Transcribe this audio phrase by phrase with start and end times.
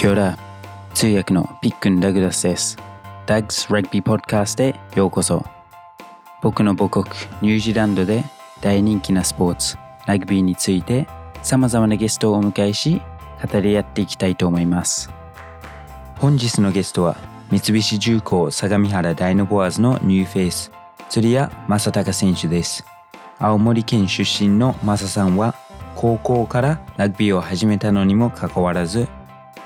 [0.00, 0.38] Kia ora
[0.94, 2.78] 通訳のピックン・ダグラスです。
[3.26, 5.44] Doug's Rugby Podcast へようこそ。
[6.40, 7.04] 僕の母国
[7.42, 8.24] ニュージーランドで
[8.62, 9.76] 大人気なスポーツ、
[10.06, 11.06] ラグビーについて
[11.42, 13.02] 様々なゲストをお迎えし、
[13.46, 15.10] 語り合っていきたいと思います。
[16.16, 17.18] 本日のゲストは
[17.50, 20.72] 三菱重工相模原ダイナボアーズのニューフェイス、
[21.10, 22.86] 鶴谷昌隆選手です。
[23.38, 25.54] 青森県出身の昌さんは
[25.94, 29.06] 高校からラグビーを始めたのにもかかわらず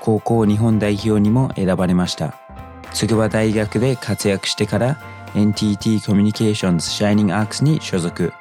[0.05, 2.37] 高校日本代表にも選ばれました
[2.93, 5.01] 筑波大学で活躍してから
[5.33, 8.31] NTT コミュニケーションズシャイニングアークスに所属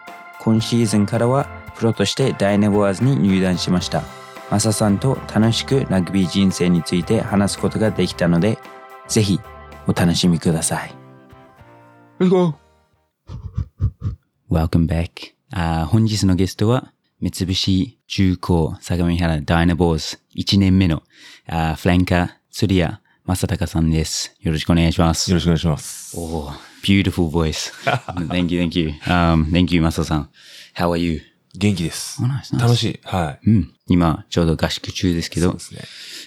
[0.40, 4.02] 今シーズンからはプロとしてダイナボアーズに入団しました
[4.50, 8.58] マサさんと楽しくラグビー人生について話すことができたので
[9.08, 9.40] ぜひ
[9.86, 10.94] お楽しみください
[12.20, 12.54] Let's go!
[14.50, 15.34] Welcome back.
[15.52, 21.02] あー本日のゲストは、三菱重工相模原ダイナボーズ1年目の
[21.46, 24.36] あーフランカー釣谷正隆さんです。
[24.40, 25.30] よろしくお願いします。
[25.30, 26.18] よろしくお願いします。
[26.18, 27.72] Oh, beautiful voice.
[28.28, 28.90] thank you, thank you.
[29.06, 30.30] Um, thank you, 正さん。
[30.76, 31.22] How are you?
[31.56, 32.20] 元気です。
[32.20, 32.60] Oh, nice, nice.
[32.60, 33.00] 楽しい。
[33.04, 33.74] はうん。
[33.86, 35.42] 今、ちょうど合宿中ですけい。
[35.42, 35.80] そうどで、すね。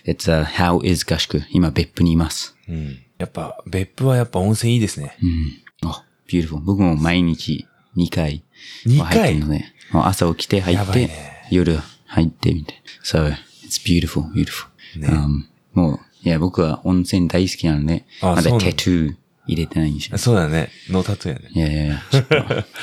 [0.05, 1.43] It's a How is 合宿？
[1.51, 2.55] 今、別府にいます。
[2.67, 2.97] うん。
[3.17, 5.17] やっぱ、別府はやっぱ温泉いいですね。
[5.21, 5.89] うん。
[5.89, 6.59] あ、beautiful.
[6.61, 8.43] 僕も毎日2回
[8.85, 12.81] 二は入って回るので、もう朝起きて入やって、ね夜入ってみたいな。
[13.03, 13.33] So,
[13.65, 14.67] it's beautiful, beautiful.
[14.99, 19.15] ね Um, もう、いや、僕は温泉大好きなので、まだタトゥー
[19.47, 20.17] 入れてないんですよ。
[20.17, 20.69] そうだね。
[20.89, 21.51] ノータトゥーやね。
[21.53, 21.97] いやいやいや、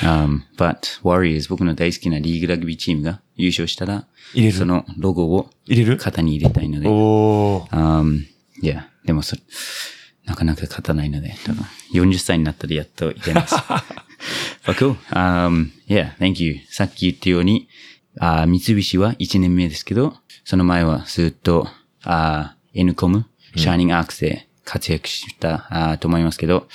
[0.01, 4.57] um, but, Warriors、僕の大好きなリーグラグビーチームが優勝したら、入れる？
[4.57, 5.97] そのロゴを入れる？
[5.97, 7.69] 肩に入れたいので、おー。
[7.71, 8.21] um,
[8.61, 9.41] いや、でもそれ、
[10.25, 13.55] なかなか勝たないので、多分40歳になったらやっといけます。
[14.65, 14.95] But cool.
[15.11, 16.57] Um, yeah, thank you.
[16.69, 17.67] さっき言ったように、
[18.19, 21.67] あー三菱は1年目ですけど、その前はずっと、
[22.03, 26.67] あー N コム、シャイニングアークスで活躍した、あーと思いますけど、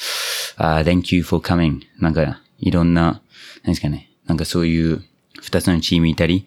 [0.57, 1.81] あー thank you for coming.
[1.99, 3.23] なんか、いろんな、
[3.65, 5.03] 何ですかね、なんかそういう
[5.41, 6.47] 二つのチームいたり、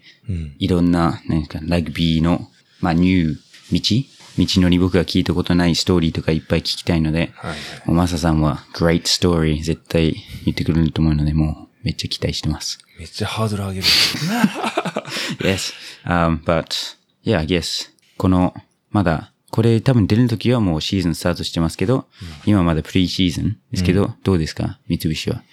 [0.59, 2.47] いろんな、何ですか、ラグビーの、
[2.79, 3.35] まあ、ニュー
[3.71, 4.07] 道
[4.37, 7.91] 道のり僕が聞いたことないストーリーとかいっぱい聞きたいので、はいはい。
[7.91, 12.79] マサさんは great story 絶対言ってくれると思うので、もうめっちゃ期待してます。
[12.97, 13.85] めっちゃハードル上げる。
[15.41, 15.73] yes.
[16.05, 16.67] Um, but,
[17.23, 18.53] yeah, I guess, この、
[18.91, 22.07] まだ、これ多分出る時はもうシーズンスタートしてますけど、
[22.45, 24.79] 今まだプリシーズンですけど、どうですか？
[24.87, 25.43] 三菱は。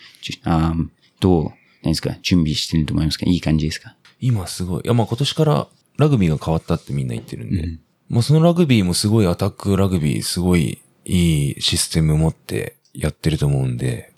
[0.45, 0.89] あー
[1.21, 1.45] どう、
[1.83, 2.17] 何ですか？
[2.23, 3.27] 準備してると思いますか？
[3.27, 3.95] いい感じですか？
[4.21, 4.83] 今すごい。
[4.85, 5.69] いや、まあ今年から
[5.99, 7.79] ラグビーが変わったってみんな言ってるんで。
[8.11, 14.13] もうそのラグビーもすごいアタックラグビー、すごいいいシステム持ってやってると思うんで。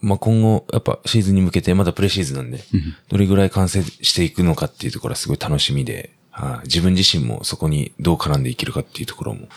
[0.00, 2.60] まあ今後、やっぱシーズンに向けて、まだプレシーズンなんで、
[3.08, 9.48] どれぐらい完成していくのかっていうところはすごい楽しみで、はい自分自身もそこにどう絡んでいけるかっていうところも、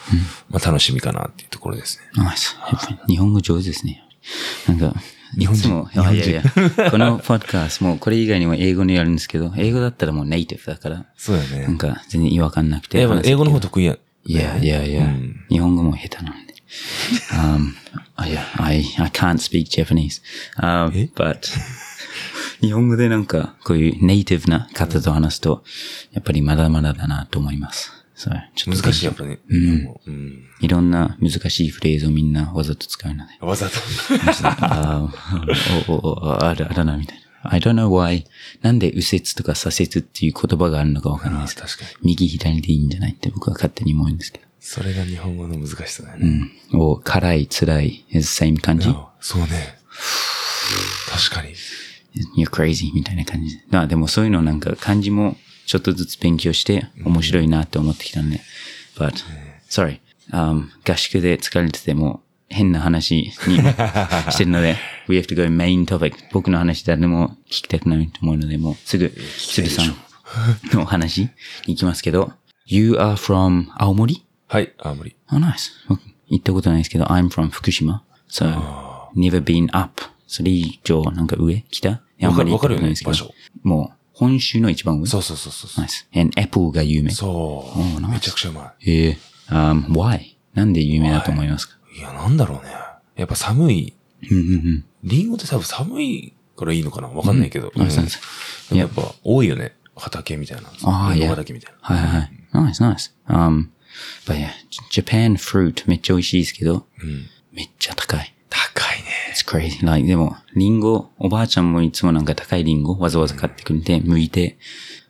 [0.50, 2.23] まあ楽しみかなっていうところですね。
[2.23, 2.56] ナイス。
[2.72, 4.07] やっぱり日本語上手ですね。
[4.67, 4.94] なんか、
[5.38, 6.42] 日本人いやいやいや、
[6.92, 11.78] このポッドキャストもこれ以外にも英語でやるんですけど、英語だったらもうネイティブだから、そうだねなん。
[11.78, 13.00] か全然違和感なくて。
[13.00, 13.06] 英
[13.36, 13.98] 語の方と得意や。
[14.26, 16.54] いやいやいや、うん日本語も下手なんで。
[17.32, 17.74] um,
[18.16, 20.22] あいや、I, I can't speak Japanese.
[20.58, 21.40] Um, え？but,
[22.62, 25.64] 日本語でなんか、こういうネイティブな方と話すと、
[26.12, 27.92] やっぱりまだまだだなと思います。
[28.19, 29.38] そうちょっと難しいやっぱね。
[29.47, 30.44] うんうん。
[30.59, 33.33] いろんな難しいフレーズをみんなわざと使うので。
[33.41, 33.73] わざと。
[34.59, 37.51] あーおおおある、あるな、みたいな。
[37.51, 38.25] I don't know why.
[38.63, 41.55] なんで右折とか左折っていう言葉があるのかわかんないです。
[41.57, 41.89] 確かに。
[42.09, 44.45] 右左でいいんじゃないって僕は勝手に思うんですけど。
[44.59, 46.29] それが日本語の難しさだようね。
[46.29, 46.51] ん。
[46.73, 48.89] お辛い、辛い same 感じ。
[48.89, 49.78] あそうね。
[51.11, 51.53] 確かに。
[52.35, 53.63] You're crazy みたいな感じで。
[53.69, 58.39] まあでもそういうのなんか漢字もちょっとずつ勉強して面白いなって思ってきたんで。
[58.95, 59.23] But,
[59.69, 60.00] sorry.
[60.31, 66.13] Um, 合宿で疲れてても変な話にしてるので、 we have to go main topic.
[66.31, 69.96] 僕の話誰も聞きたくないと思うので、もうすぐ、鶴さん
[70.73, 71.29] のお話に
[71.67, 72.31] 行きますけど、
[72.66, 75.17] You are from 青森はい、青森。
[75.34, 75.72] Oh, nice.
[75.90, 78.03] 僕行ったことないですけど、I'm from 福島。
[78.29, 78.46] So,
[79.16, 80.02] never been up.
[80.28, 81.66] それ以上、なんか上？
[81.70, 82.02] 北？
[82.22, 83.34] あんまり行ったことないですけど。
[83.63, 85.05] もう、本州の一番上？
[85.05, 85.85] そうそうそうそう。
[85.85, 86.19] Nice.
[86.19, 87.11] And Apple が有名。
[87.11, 87.79] そう。
[87.79, 89.17] nice めちゃくちゃうまええ
[89.49, 90.35] um, why?
[90.55, 91.78] なんで有名だと思いますか？
[91.96, 91.99] い。
[91.99, 92.72] いや、なんだろうね。
[93.16, 93.93] やっぱ寒い。
[94.31, 94.85] うんうんうん。
[95.03, 97.09] リンゴって多分寒いからいいのかな？
[97.09, 97.72] わかんないけど。
[97.75, 98.22] うんうんそうそう
[98.69, 99.75] でもやっぱ多いよね。
[99.96, 100.70] 畑みたいな。
[100.84, 101.29] ああ、いや。
[101.29, 101.78] 畑みたいな。
[101.81, 102.72] はいはいはい。
[102.72, 103.11] Nice, nice.
[103.28, 103.70] Um,
[104.25, 104.49] but yeah,
[104.91, 107.28] Japan fruit めっちゃ美味しいですけど、うん。
[107.52, 108.35] めっちゃ高い。
[108.49, 109.05] 高いね。
[109.37, 109.85] It's crazy.
[109.85, 114.57] Like, でも、リンゴ、おばあちゃんもいつもなんか高いリンゴわざわざ買ってくれて、剥いて、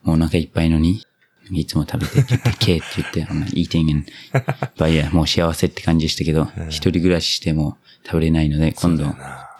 [0.04, 1.02] もうお腹いっぱいのに、
[1.50, 4.12] いつも食べて、K って言って、I'm not eating and,
[4.76, 9.06] but yeah, もう幸せって感じでしたけど、一人暮らししても食べれないので、今度、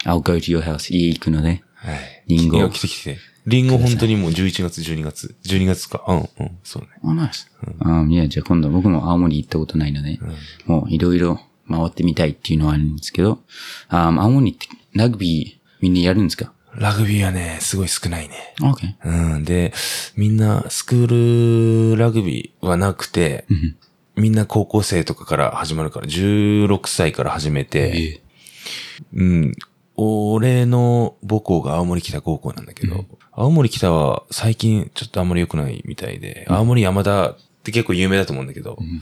[0.04, 2.24] I'll go to your house, 家行くので、はい。
[2.28, 3.18] リンゴ来て来て。
[3.46, 5.36] リンゴ本当にもう11月、12月。
[5.46, 6.04] 12月か。
[6.06, 6.90] うん、うん、そうね。
[7.02, 7.48] Oh, nice.
[7.80, 10.20] うん、いや、じゃあ今度僕も青森行ったことないので、
[10.66, 13.40] もういろいろ回ってみたいっていうのはあるんですけど、
[13.90, 16.54] あ青森ってラグビーみんなやるんですか？
[16.76, 18.54] ラグビーはね、すごい少ないね。
[19.04, 19.44] うん。
[19.44, 19.74] で、
[20.16, 23.48] みんなスクールラグビーはなくて、
[24.16, 28.22] みんな高校生とかから始まるから、16歳から始めて、
[29.14, 29.54] うん。
[29.96, 38.94] 俺の母校が青森北高校なんだけど、青森北は最近ちょっとあんまり良くないみたいで、青森山田って結構有名だと思うんだけど、だからラグ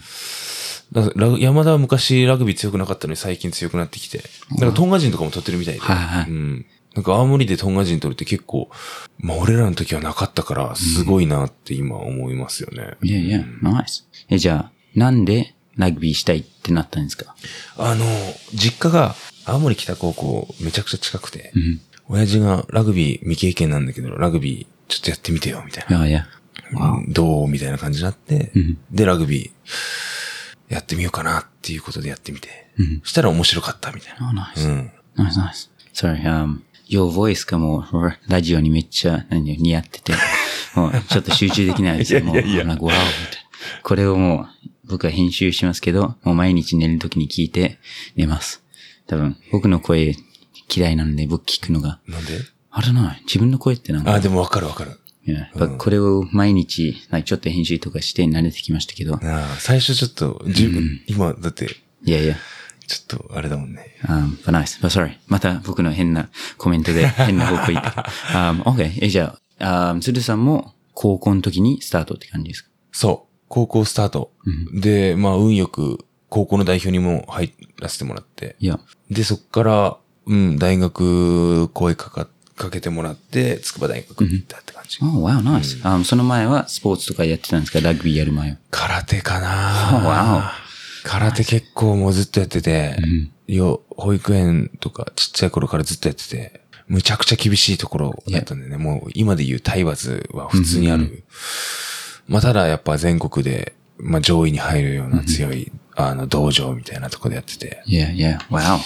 [1.39, 4.23] 山田は昔ラグビー強くなかったのに最近強くなってきて、だ
[4.59, 5.81] からトンガ人とかも取ってるみたいで、
[6.27, 6.65] うん。
[6.93, 8.69] なんか青森でトンガ人取るって結構、
[9.17, 12.95] まあ俺らの時はなかったから、すごいなって今思いますよね。
[13.03, 14.07] いやいや、ナイス。
[14.29, 17.35] え、じゃあ、なんでラグビーしたいってなったんですか？
[17.77, 18.05] あの、
[18.53, 19.15] 実家が
[19.45, 21.81] 青森北高校めちゃくちゃ近くて、うん。
[22.07, 25.97] 親父がラグビー未経験なんだけど、ラグビーちょっとやってみてよ、みたいな。
[25.97, 26.27] いやいや。
[26.71, 29.51] うんどうみたいな感じになって、うんで、ラグビー
[30.69, 32.49] やってみようかなっていうことでやってみて。
[32.77, 33.01] うん。
[33.03, 34.51] したら面白かったみたい Oh, な。
[34.55, 34.67] nice.
[34.67, 34.91] うん。
[35.17, 35.69] Nice, nice.
[35.93, 36.59] Sorry, um,
[36.89, 40.13] your voice がもう、ラジオにめっちゃ、何似合ってて、
[40.75, 42.23] もう、ちょっと集中できないですよ。
[42.23, 43.81] もう、いやいやいやなんか、わおみたいな。
[43.83, 47.79] これをもう、僕は編集しますけど、もう毎日寝るときに聞いて
[48.15, 48.61] 寝ます。
[49.07, 50.15] 多分、僕の声
[50.75, 51.99] 嫌いなので、僕聞くのが。
[52.07, 52.39] なんで？
[52.71, 54.99] あれな、自分の声ってなんか、あ、でもわかるわかる。
[55.27, 56.95] いややっぱこれを毎日、
[57.25, 61.67] ちょっと編集とかして慣れてきましたけど、ああ最初ちょっと、自分、今、だって、
[62.03, 62.35] いやいや、
[62.87, 63.95] ちょっと、あれだもんね。
[64.03, 64.79] Um, but nice.
[64.79, 65.13] But sorry.
[65.27, 68.05] また僕の変なコメントで 変な方向行った。
[68.33, 68.99] um, OK.
[69.01, 72.69] え、じゃあ、um, 鶴さんも高校の時にスタートって感じですか？
[72.91, 73.35] そう。
[73.47, 74.31] 高校スタート。
[74.73, 78.55] で、まあ、運よく、高校の代表にも入らせてもらって。
[78.59, 78.79] いや。
[79.09, 84.97] で、そっから、うん、大学、声かか、かけてもらって、筑波大学に行ったって感じ。
[85.01, 85.81] Oh, wow, nice.
[85.83, 87.81] Um, その前はスポーツとかやってたんですか？
[87.81, 88.57] ラグビーやる前は。
[88.71, 90.41] 空手かな Oh, wow.
[91.03, 92.97] 空手結構もうずっとやってて、
[93.47, 101.23] よ、保育園とかちっちゃい頃からずっとやってて、むちゃくちゃ厳しいところだったんでね、もう今で言う体罰は普通にある。
[102.27, 107.83] まあただやっぱ全国で、まあ上位に入るような強い、あの道場みたいなところでやってて。
[107.87, 108.39] Yeah, yeah.
[108.49, 108.79] Wow.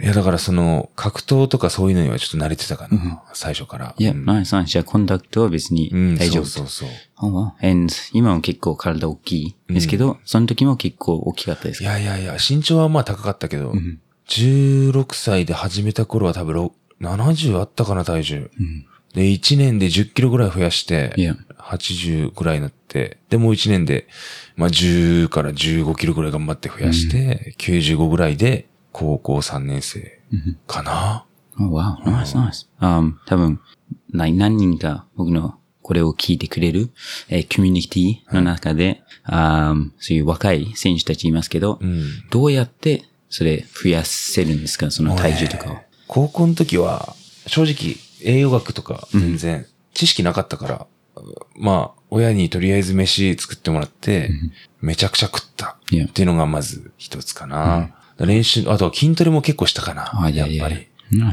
[0.00, 3.94] いやだからその格闘とかそういうのにはちょっと慣れてたかな、最初から。
[3.98, 4.64] Yeah, うん nice, nice.
[4.64, 6.44] じゃあコンタクトは別にうん、大丈夫。
[6.44, 6.98] そうそうそう。
[7.20, 7.68] Oh, wow.
[7.68, 13.72] And 今も結構体大きいですけど、その時も結構大きかったですいかやいやいや、身長はまあ高かったけど、
[14.28, 18.50] 16歳で始めた頃は多分ろ70あったかな、体重。
[19.14, 24.06] で、1年で10キロぐらい増やして、いや80ぐらいになって、で、もう1年で、
[24.56, 28.68] まあ10から15キロぐらい頑張って増やして、95ぐらいで、
[28.98, 30.18] 高校3年生
[30.66, 31.24] かな
[31.60, 31.96] ？Oh, wow.
[32.04, 32.66] Nice, nice.
[32.80, 33.60] Um, 多分、
[34.12, 36.90] な何人か僕のこれを聞いてくれる、
[37.28, 44.90] えーコミュニティの中で、あーそういう若い選手たちいますけど、んどうやってそれ増やせるんですか？
[44.90, 45.76] その体重とかを。
[46.08, 47.14] 高校の時は、
[47.46, 50.86] 正直、栄養学とか全然知識なかったから、
[51.56, 54.30] まあ、親にとりあえず飯作ってもらって、
[54.80, 55.76] めちゃくちゃ食った。
[56.06, 57.90] っていうのがまず一つかな。
[58.26, 60.10] 練習、あとは筋トレも結構したかな。
[60.22, 60.88] あいやっぱり。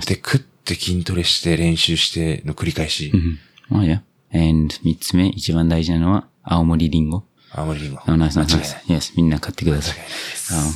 [0.06, 3.12] で、食って筋トレして練習しての繰り返し。
[3.14, 3.80] うん。
[3.80, 4.02] あ、いや。
[4.34, 7.24] and 三つ目、一番大事なのは、青森リンゴ。
[7.52, 8.02] 青森リンゴ。
[8.06, 8.76] あ、ナイスナイス。
[8.88, 9.98] Yes、みんな買ってください。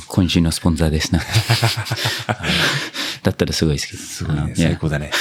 [0.08, 1.20] 今週のスポンサーですな。
[2.26, 2.42] あ
[3.22, 4.02] だったらすごいですけど。
[4.02, 4.42] すごいね。
[4.42, 5.10] あ最高だね。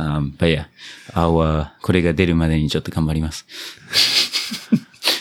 [0.00, 0.64] Um, but yeah,
[1.12, 3.44] our, これが出るまでにちょっと頑張ります。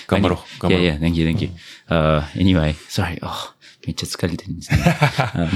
[0.07, 0.39] 頑張ろう。
[0.61, 0.85] 頑張ろう。
[0.85, 1.49] Yeah, yeah, thank you, thank you.
[1.89, 3.19] Uh, anyway, sorry.
[3.21, 3.53] Oh,
[3.85, 4.77] めっちゃ疲れてるんですね。
[4.79, 5.47] um,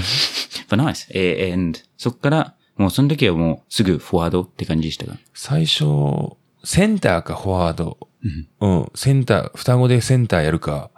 [0.70, 1.08] but nice.
[1.12, 5.18] えー and そっから、もうその時はもうすぐフォワードって感じでしたか？
[5.34, 5.84] 最初、
[6.64, 7.98] センターかフォワード？
[8.62, 8.92] うん。
[8.96, 10.90] センター、双子でセンターやるか、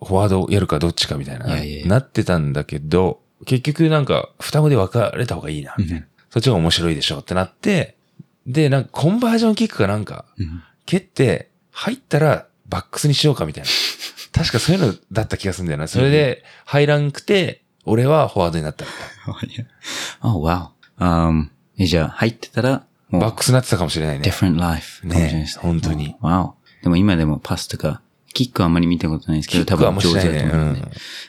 [0.00, 6.06] フォワードやるかどっちかみたいな、いやいやなってたんだけど、結局なんか、双子で分かれた方がいいな、みたいな。
[6.30, 7.96] そっちが面白いでしょってなって、
[8.46, 10.26] で、なんかコンバージョンキックかなんか、
[10.84, 13.70] 蹴って、入ったらバックスにしようかみたいな。
[14.34, 15.86] 確かそういうのだった気がするんだよな。
[15.86, 18.90] それで入らんくて、俺はフォワードになったみ
[19.48, 19.66] たい
[20.22, 20.68] Oh, wow.
[20.98, 21.48] Um,
[21.78, 22.84] えじゃあ入ってたら。
[23.10, 24.28] バックスになってたかもしれないね。
[24.28, 25.46] different life ね。
[25.60, 26.52] 本当に Wow.
[26.82, 28.00] でも今でもパスとか、
[28.32, 30.80] キックはあんまり見たことないですけど、多分上手だと思うんで。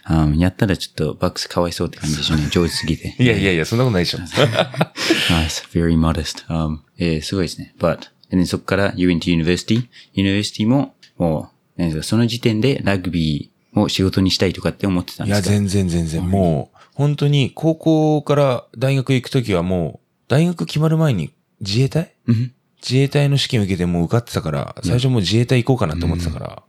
[0.09, 2.47] Um, やったらちょっとバックスかわいそうって感じでしょうね。
[2.51, 3.15] 上手すぎて。
[3.19, 4.17] いやいやいや、そんなことないでしょ。
[5.29, 6.45] nice, very modest.
[6.47, 7.75] Um, えーすごいですね。
[7.79, 7.99] But,
[8.31, 9.87] で、そこから you went to university.
[10.15, 11.54] university も、もう、
[12.03, 15.53] その時点でラグビーを仕事にしたいとかって思ってたんいや、ですか？
[15.53, 16.29] 全然全然。
[16.29, 22.13] もう、本当に高校から大学行くときはもう、大学決まる前に自衛隊？
[22.27, 22.53] うん。
[22.81, 26.63] 自衛隊の試験受けてもう受かってたから、最初もう自衛隊行こうかなって思ってたから、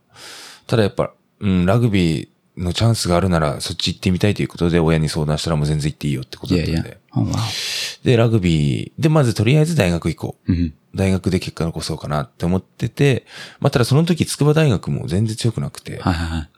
[0.65, 6.89] ただやっぱ、うん、ラグビーのチャンスがあるならそっち行ってみたいということで親に相談したらもう全然行っていいよってこといやいだったんで。
[6.89, 6.97] や。
[7.13, 8.05] Oh, wow.
[8.05, 10.51] で、ラグビー、で、まずとりあえず大学行こう。
[10.51, 13.27] うん大学で結果残そうかなって思ってて、
[13.59, 16.49] まあ、ただその時筑波大学も全然強くなくて、はいはいはい。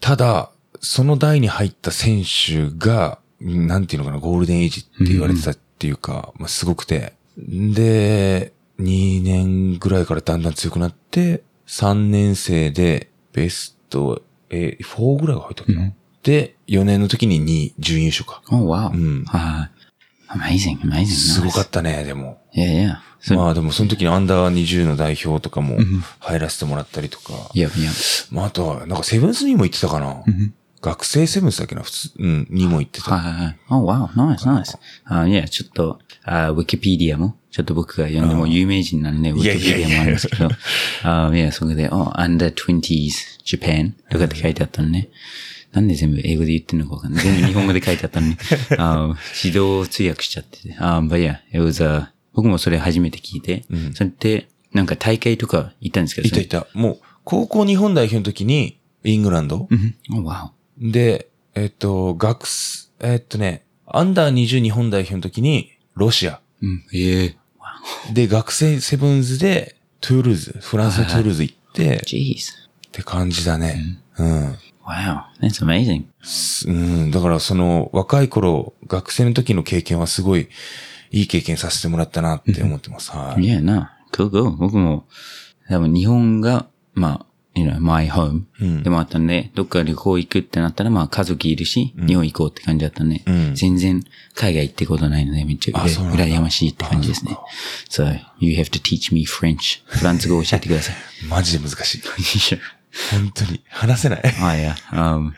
[0.00, 0.50] ただ、
[0.80, 7.12] その代に入った選手が、うんなんていうのかな、ゴールデンエイジって言われてたっていうか、まあ、すごくて。
[7.36, 18.42] で、2年ぐらいからだんだん強くなって、3年生でベスト、えー、4ぐらいが入ったっけな、うんで、4年の時に2位、準優勝か。
[18.50, 18.92] Oh, wow.
[18.92, 19.70] うんはいは
[20.50, 20.56] い。
[20.56, 21.06] Amazing, amazing.
[21.06, 22.42] すごかったね、でも。
[22.52, 22.60] た。
[22.60, 23.02] いやいや。
[23.20, 27.32] そまあでもその時にアンダー20の代表とかもん入らせてもらったりとか。
[27.54, 27.90] いやいや。
[28.32, 30.24] まああとは、なんかセブンスにも行ってたかな。
[30.90, 33.14] うん学生セブンスだっけな普通、うん、にも行ってた。
[33.16, 33.58] はいはいはい。
[33.70, 34.06] Oh, wow.
[34.14, 34.78] Nice, nice.
[35.04, 40.48] あいや、ちょっと、あウィキペディアも、ちょっと僕が読んでも有名人なんで、ウィキペディアもあるんですけど、
[41.02, 43.10] あいや、そこで、oh, under 20s
[43.44, 45.08] Japan とかって書いてあったのね。
[45.72, 47.24] なんで全部英語で言ってんのかわかんない。
[47.24, 48.36] 全部日本語で書いてあったのに、
[48.78, 50.76] あ 指導通訳しちゃってて。
[50.78, 53.64] あ but yeah, it was, uh, 僕もそれ初めて聞いて、
[53.94, 56.66] それって、なんか大会とか行ったんですけど、いたいた。
[56.74, 60.50] もう、高校日本代表の時に、イングランドうん Oh, wow.
[60.78, 66.40] で、えっと、学す、えっとね、アンダー20日本代表の時に、ロシア。
[66.62, 67.36] うん、ええ
[68.12, 72.52] で、学生セブンズで、トゥールーズ、フランスのトゥールーズ行って、Jeez.
[72.88, 73.98] って感じだね。
[74.18, 74.58] うん。
[74.86, 75.22] Wow.
[75.40, 76.04] That's amazing.
[76.22, 80.48] すうん、だからその若い頃、学生の時の経験はすごい
[81.10, 83.10] いい経験させてもらったなって思ってます。
[83.10, 83.42] はい。
[83.42, 84.50] いやな、cool, cool.
[84.50, 85.06] 僕も、
[85.68, 87.25] 多分日本が、まあ、
[87.56, 97.36] you know, my home うんでもあったんで、どっか旅行行くってなったら、まあ家族いるし、日本行こうって感じだったんで、うん全然海外行ってことないので、めっちゃ羨ましいって感じですね。
[97.88, 98.04] So,
[98.38, 99.82] you have to teach me French.
[99.86, 100.96] フランス語を教えてください。
[101.28, 102.02] マジで難しい。
[103.10, 103.60] 本当に。
[103.68, 104.22] 話せない。
[104.42, 105.32] あ、いや、um,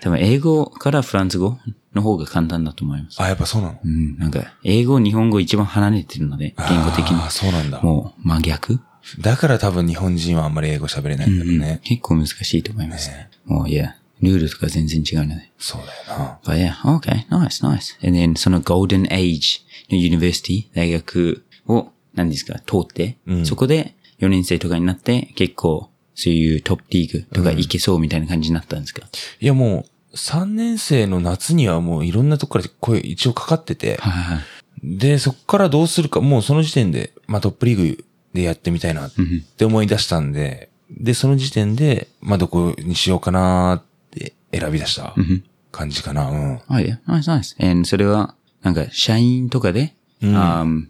[0.00, 1.58] 多分英語からフランス語
[1.94, 3.20] の方が簡単だと思います。
[3.20, 3.80] あ、やっぱそうなの？
[3.84, 7.30] うん、なんか、英語、日本語一番離れてるので、言語的にあー。
[7.30, 7.80] そうなんだ。
[7.82, 8.80] もう真逆
[9.18, 11.80] だから多分日本人はあんまり英語喋れないんだろうね。
[11.84, 13.10] 結構難しいと思います。
[13.44, 15.50] もう、いや、ルールとか全然違うので。
[15.58, 16.38] そうだよな。
[16.44, 18.06] But yeah, okay, nice, nice.
[18.06, 29.06] And then その Golden Age の University、大学を、何ですか、通って、うんそこで4年生とかになって、結構、そういうトップリーグとか行けそうみたいな感じになったんですか、
[29.40, 34.44] いやもう、3年生の夏にはもういろんなとこから声一応かかってて、はいはいはい。
[34.82, 39.12] で、そこからどうするか、もうその時点で、まあトップリーグでやってみたいなっ
[39.56, 46.28] て思い出したんで、で、その時点で、まあどこにしようかなって選び出したうん感じかな。
[46.30, 46.60] うん。
[46.68, 47.56] あ、いや、ナイスナイス。
[47.60, 50.86] And それは、なんか、社員とかで、うんあー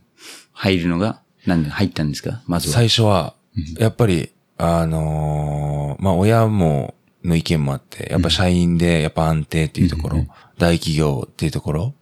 [0.52, 2.42] 入るのが、なんで入ったんですか？
[2.47, 2.75] まずは。
[2.75, 3.35] 最初は、
[3.78, 6.94] やっぱり、あのーまあ親も、
[7.25, 10.26] の意見もあって、やっぱ社員で、やっぱ安定っていうところ、
[10.59, 11.94] 大企業っていうところ。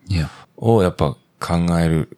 [0.57, 2.17] をやっぱ考える、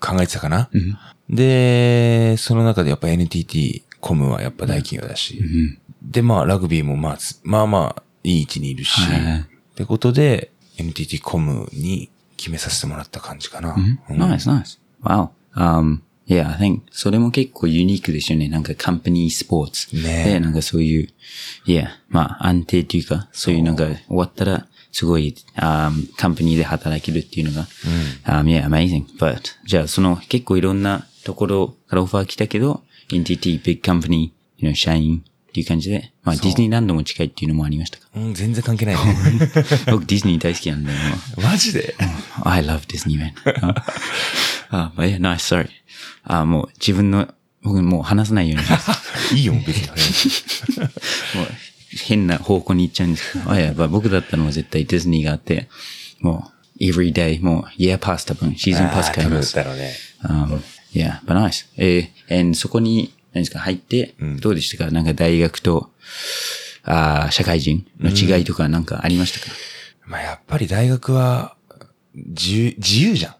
[0.00, 0.68] 考えてたかな。
[0.72, 0.96] うん。
[1.30, 5.78] で、その中でやっぱ NTT コムはやっぱ大企業だし、うん。
[6.02, 13.74] で、まあ、ラグビーもまあ、つまあまあ、いい位置にいるし、はいはいってことで、NTT コムに決めさせてもらった感じかな。
[14.08, 14.78] うんナイスナイス。
[15.02, 15.30] Wow.
[15.54, 18.48] Um, yeah, I think それも結構ユニークですよね。
[18.48, 19.94] なんかカンパニースポーツ。
[19.96, 21.08] ねえで、なんかそういう、
[21.64, 27.66] いや、まあ安定っていうか、そういうなんか終わったら、すごい、あカンパニーで働けるっていうのが、
[28.24, 29.06] um, yeah, amazing.
[29.18, 38.06] But, じゃあその結構いろんなところからオファー来たけど、NTT, big company, you know, 社員っていう感じで、まあディズニーランドも近いっていうのもありましたか？
[38.14, 39.00] うん、全然関係ないね。
[39.90, 40.92] 僕ディズニー大好きなんで、
[41.42, 41.94] マジで
[42.44, 43.32] ？I love Disney, man.
[44.70, 45.68] あ、あ、いや、ナイス、sorry.
[46.24, 47.28] あ、もう自分の、
[47.62, 48.90] 僕もう話さないようにします。
[49.34, 49.88] いいよ、別に。
[51.34, 51.48] もう
[52.06, 53.50] 変な方向に行っちゃうんですけど。
[53.50, 55.68] あ、いや、まあ僕だったのは絶対ディズニーがあって、
[56.20, 59.54] もう、every day, もう、year pass 多分、シーズンパス買います。
[59.56, 59.92] だろうね。
[60.94, 61.66] Um, yeah, but nice.
[61.76, 64.90] えー、そこに、何ですか、入って、どうでしたか？
[64.90, 65.90] なんか大学と、
[66.82, 69.54] あー社会人の違いとかなんかありましたか、
[70.06, 71.54] まあ、やっぱり大学は、
[72.14, 73.36] 自由、自由じゃん。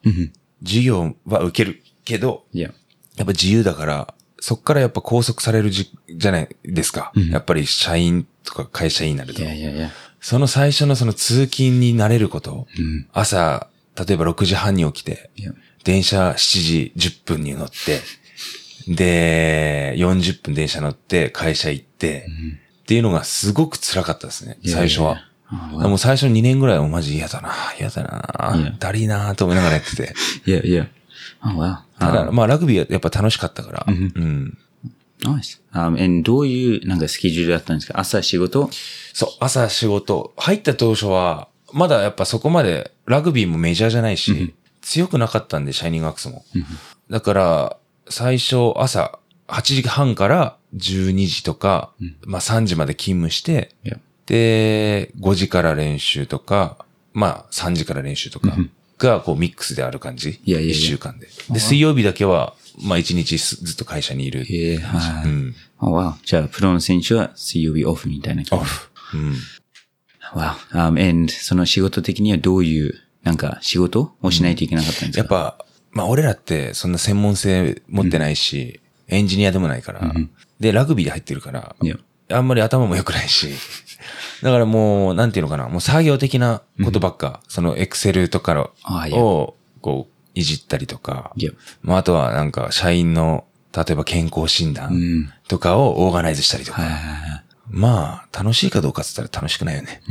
[0.63, 2.69] 授業は受けるけど、いや、
[3.17, 7.13] やっぱ自由だから、そっからやっぱ拘束されるじ、じゃないですか。
[7.31, 9.45] やっぱり社員とか会社員になるとい。
[9.45, 9.91] やいやいや。
[10.21, 12.67] その最初のその通勤になれること。
[13.13, 13.69] 朝、
[14.07, 15.31] 例えば6時半に起きて、
[15.85, 18.01] 電車7時10分に乗って、
[18.89, 22.27] で、40分電車乗って会社行って、
[22.83, 25.23] っていうのがすごく辛かったですね、最初は。
[25.51, 30.15] もう最初2年ぐらいはマジ嫌だな、嫌だな.だりーなと思いながらやってて。
[30.47, 30.89] Yeah, yeah.
[31.43, 31.79] Oh, wow.
[31.99, 34.59] ただ、Um, まあラグビーはやっぱ楽しかったから、うん。
[35.23, 35.61] nice.
[35.73, 37.99] Um, どういうなんかスケジュールだったんですか？
[37.99, 38.71] 朝仕事？
[39.13, 46.45] そう、朝仕事、入った当初は、まだやっぱそこまでラグビーもメジャーじゃないし、強くなかったんで、シャイニングアックスも。
[47.11, 47.77] だから、
[48.09, 49.19] 最初朝
[49.49, 51.93] 8時半から12時とか、
[52.25, 53.75] まあ3時まで勤務して.
[54.27, 58.57] で、5時から練習とか、まあ3時から練習とか
[58.99, 60.41] がこうミックスである感じ。
[60.45, 61.29] いやいやいや1週間で。
[61.51, 64.47] で、水曜日だけは、まあ1日ずっと会社にいる。
[64.49, 65.29] ええはい。
[65.29, 65.55] うん。
[65.81, 66.15] Oh, wow.
[66.25, 68.63] じゃあ、プロの選手は水曜日オフみたいな感じ。
[68.63, 68.91] オフ。
[69.15, 69.35] うん。
[70.35, 70.55] Wow.
[70.73, 80.13] Um, and その仕事的にはどういう、なんか仕事をしないといけなかったんですか、やっぱ、まあ俺らってそんな専門性持ってないし、エンジニアでもないから、
[80.59, 81.77] で、ラグビーで入ってるから、
[82.31, 83.49] あんまり頭も良くないし、
[84.43, 88.71] だからもう、なんていうのかな、もう作業的なことばっか、そのエクセルとか
[89.13, 91.33] を、こう、いじったりとか、
[91.83, 93.45] まああとはなんか社員の、
[93.77, 96.83] 例えば健康診断とかをオーガナイズしたりとか。
[97.71, 100.03] まあ、楽しいかどうかって言ったら楽しくないよね。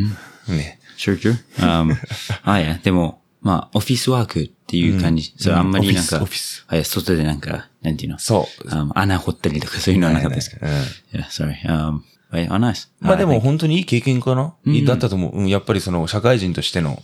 [0.47, 0.78] ね。
[0.99, 1.37] Sure, sure.
[1.59, 1.95] Um,
[2.43, 5.33] あ、いや、でも、まあ、オフィスワークっていう感じ。
[5.37, 8.19] それあんまりなんか、オフィスあいや外でなんか、なんていうの？
[8.19, 8.67] そう。
[8.67, 10.57] um, 穴掘ったりとかそういうのはなかったですか？
[10.61, 10.71] うん
[11.17, 11.55] Yeah, sorry.
[11.63, 12.01] Um,
[12.51, 12.89] oh, nice.
[12.99, 14.53] まあでも本当にいい経験かな、
[14.85, 15.37] だったと思う。
[15.39, 17.01] うんやっぱりその社会人としての.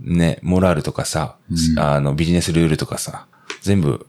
[0.00, 1.36] ね、モラルとかさ、
[1.78, 3.26] あのビジネスルールとかさ、
[3.62, 4.06] 全部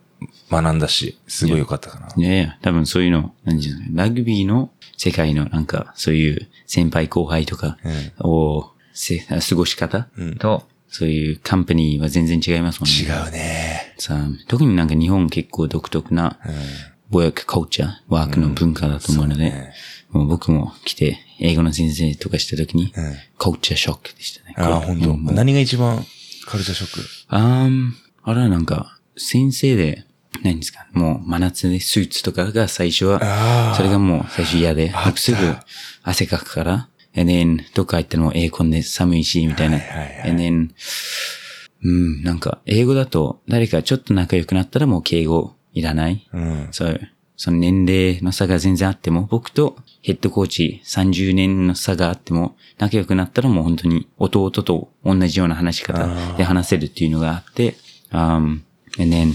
[0.51, 2.09] 学んだし、すごい良かったかな。
[2.17, 4.03] いやいや、多分そういうの、なんていうの？
[4.03, 7.77] ラグビーの世界のなんか、そういう先輩後輩とか
[8.19, 10.07] を、せ過ごし方？
[10.39, 12.95] と、そういうカンパニーは全然違いますもんね。
[12.95, 13.95] 違うね。
[13.97, 16.37] さあ特になんか日本結構独特な、
[17.09, 19.71] ワークカルチャー、ワークの文化だと思うので、
[20.11, 22.93] もう僕も来て、英語の先生とかした時に、
[23.37, 24.53] カルチャーショックでしたね。
[24.57, 25.17] ああ、本当。
[25.33, 26.05] 何が一番
[26.45, 30.05] カルチャーショックあーんあれはなんか、先生で、
[30.43, 33.75] 何ですか、もう真夏でスーツとかが最初あは、ー。
[33.75, 35.37] それがもう最初嫌ですぐ
[36.03, 39.77] 汗かくから、and then どっか行ってもエアコンで寒いし、みたいな。
[39.77, 40.69] はいはいはい and then
[41.83, 46.27] うん、なんか、英語だと誰かちょっと仲良くなったらもう敬語いらない。
[46.31, 46.67] うん。
[46.71, 46.99] そう。
[47.37, 57.75] その年齢の差が全然あっても、僕とヘッドコーチ30年の差があっても、仲良くなったらもう本当に弟と同じような話し方で話せるっていうのがあって、
[58.11, 58.61] um,
[58.99, 59.33] and then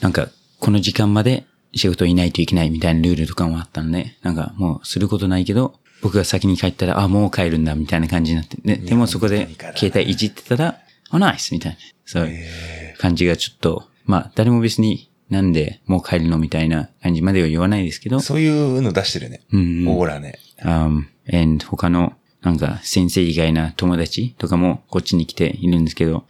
[0.00, 0.28] なんか、
[0.60, 5.74] この時間まで仕事いないといけないみたいなルールとかもあったんで、なんかもうすることないけど、
[6.04, 11.78] 僕が先に帰ったら、あ、もう帰るんだみたいな感じになって、ででもそこで携帯いじってたら、あ、ナイスみたいな。
[12.04, 19.40] そういう感じがちょっと、まあ、誰も別になんでもう帰るのみたいな感じまでは言わないですけど、そういうの出してるね。
[19.50, 20.38] うんオーラね。
[20.62, 22.12] um, and 他の
[22.42, 26.24] なんか先生以外な友達とかもこっちに来ているんですけど、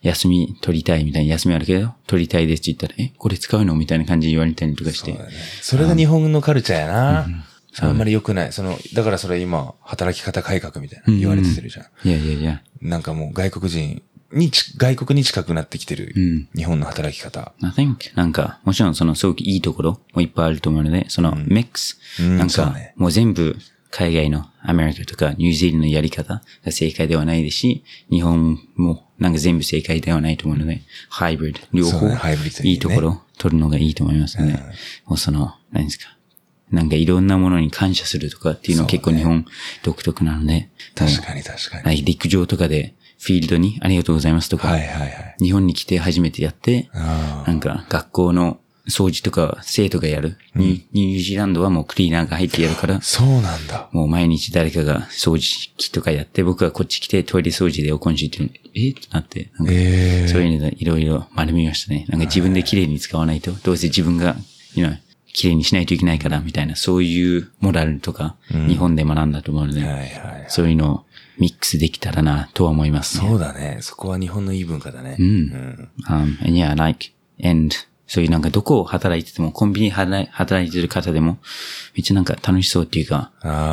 [0.00, 5.14] 休み取りたいみたいな休みあるけど、取りたいですって言ったら、え、これ使うのみたいな感じで言われたりとかして。
[5.60, 7.26] それが日本のカルチャーやな。
[7.80, 8.52] あんまり良くない。
[8.52, 12.08] その、だからそれ今、働き方改革みたいな言われてるじゃん。
[12.08, 12.62] いやいやいや。
[12.80, 14.02] なんかもう外国人
[14.32, 17.52] にち、外国に近くなってきてるん日本の働き方。
[17.62, 23.56] I think, なんか、もちろんそのすごくいいところもいっぱいあると思うので、そのミックス、うんなんかもう全部
[23.90, 32.08] 海外のアメリカとかニュージーランドのやり方が正解ではないですし、日本もなんか全部正解ではないと思うので、ハイブリッド、両方
[32.64, 34.52] いいところ取るのがいいと思いますので、
[35.06, 36.17] もうその、何ですか。
[36.70, 39.44] なんかいろんなものに感謝するとかっていうのは結構日本
[39.82, 41.84] 独特なので、確かに確かに。
[41.84, 45.36] はい陸上とかでフィールドにありがとうございますとか、はいはいはい。
[45.40, 50.38] 日本に来て初めてやって、あなんか学校の掃除とか生徒がやる。
[50.54, 53.88] ニュニュージーランドはもうクリーナーが入ってやるからあ、、そうなんだ。
[53.92, 58.42] もう毎日誰かが掃除機とかやって、僕はこっち来てトイレ掃除でおこんしって、
[58.74, 58.90] え？
[58.90, 62.06] ってなって、なんかええそういうのでいろいろ学びましたね。
[62.08, 64.36] なんか自分で綺麗に使わないと、どうせ自分が、
[64.74, 64.96] you know
[65.32, 70.08] 綺麗にしないといけないから、みたいな、そういうモラルとか、日本で学んだと思うので、はいはい。
[70.48, 71.04] そういうのを
[71.38, 73.28] ミックスできたらな、とは思いますね。
[73.28, 73.78] そうだね。
[73.80, 75.16] そこは日本のいい文化だね。
[75.18, 75.90] うんうん。
[76.08, 77.12] Um, and yeah, like,
[77.42, 77.74] and,
[78.06, 81.38] そういうなんかどこを働いてても、コンビニ働いてる方でも、
[81.94, 83.32] めっちゃなんか楽しそうっていうか。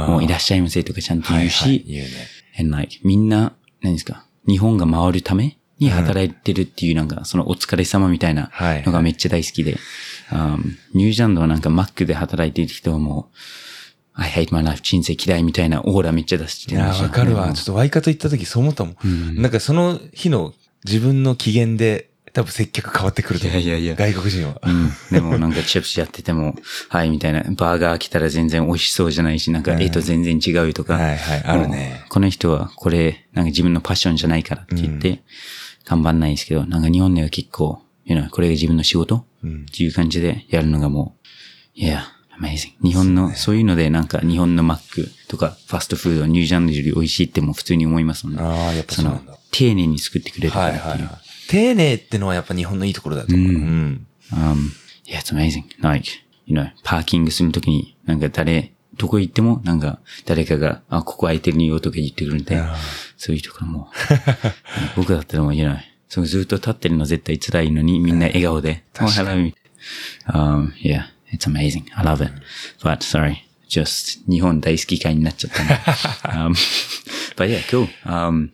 [0.09, 2.11] もういらっしゃいませとかちゃんと言うし、はいはい言うね。
[2.59, 9.77] and like, みんな、何ですか、日本が回るために働いてるっていうなんか、そのお疲れ様みたいなはいのがめっちゃ大好きで、
[10.35, 13.37] um, ニュージーランドはなんかマックで働いてる人はもう、
[14.17, 17.51] I hate my life 人生嫌いみたいなオーラめっちゃ出していや、わかるわ。
[17.53, 19.41] ちょっとワイカと行った時そう思ったもん。
[19.41, 20.53] なんかその日の
[20.85, 23.61] 自分の機嫌で多分接客変わってくると思う。
[23.61, 24.61] いやいやいや外国人は。
[24.61, 24.89] うん。
[25.09, 26.55] でもなんかチップスやってても、
[26.89, 30.95] はい、みたいな、バーガー来たら全然美味しそうじゃないし、なんか、うん絵と全然違うとか。
[30.95, 35.21] はいはいあるねこの人はこれ、なんか自分のパッションじゃないからって言って、
[35.85, 39.25] 頑張んないですけど、なんか日本では結構、you know, これが自分の仕事？
[39.43, 41.15] うんっていう感じでやるのがも
[41.75, 42.05] う、いや、
[42.39, 42.73] amazing.
[42.81, 48.41] 日本の、そういうのでなんか日本のマックとかファストフードはニュージャンドより美味しいってもう普通に思いますもんね。
[48.41, 50.63] ああ、やっぱそうなんだ。、丁寧に作ってくれるっていう。
[50.63, 50.99] はいはい。
[51.49, 53.47] 丁寧ってのはやっぱ日本のいいところだと思う。
[53.47, 54.71] うんうん Um,
[55.05, 55.65] yeah, it's amazing.
[55.81, 56.09] Like,
[56.45, 62.61] you know, パーキングするときに、なんか誰、どこ行っても、なんか、誰かが、あ、ここ空いてるよとか言ってくるんで
[63.17, 63.91] そういうところも、
[64.95, 65.77] 僕だったらもう、you know,
[66.15, 69.53] そうずっと立ってるの絶対辛いのに、みんな笑顔で、確か Oh, hello.
[70.27, 71.87] Um, yeah, it's amazing.
[71.93, 72.31] I love it.
[72.81, 75.81] But, sorry, just 日本大好き会になっちゃったね。
[76.23, 76.53] um,
[77.35, 77.89] but yeah, cool.
[78.05, 78.51] Um,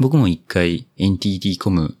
[0.00, 1.96] 僕も一回 NTT コム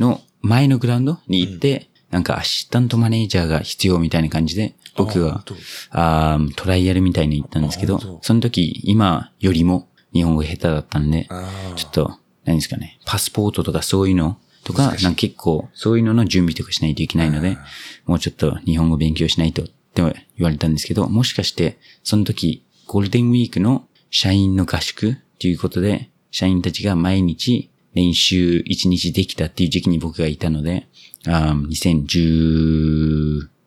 [0.00, 5.44] の前のグラウンドに行って、なんかアシスタントマネージャーが必要みたいな感じで、僕が
[5.92, 11.28] あトライアルみたいに行ったんですけどその時今よりも日本語下手だったんで、
[11.76, 17.56] ちょっと、何ですかね、パスポートとかそういうのとか、なんか結構そういうのの準備とかしないといけないので、
[18.04, 20.04] もうちょっと日本語勉強しないとって言
[20.40, 30.86] われたんですけど、もしかしてその時ゴールデンウィークの社員の合宿ということで、社員たちが毎日練習1日できたっていう時期に僕がいたので、
[31.26, 31.68] あー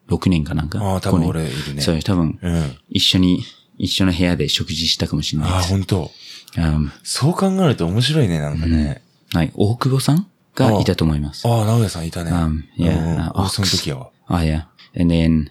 [0.07, 0.79] 2016年かなんか。
[0.79, 2.77] あー多分俺いるねそう、多分、うん。
[2.89, 3.43] 一緒に、
[3.77, 5.69] 一緒の部屋で食事したかもしれないああ、です。
[5.71, 6.11] 本当
[6.57, 9.01] あそう考えると面白いね、なんかね。
[9.33, 11.47] はい、大久保さんがいたと思います。
[11.47, 12.31] ああ、直哉さんいたね。
[12.31, 14.09] Um, yeah, うん uh, 俺その.時やわ。
[14.29, 14.65] Oh, yeah.
[14.99, 15.47] And then,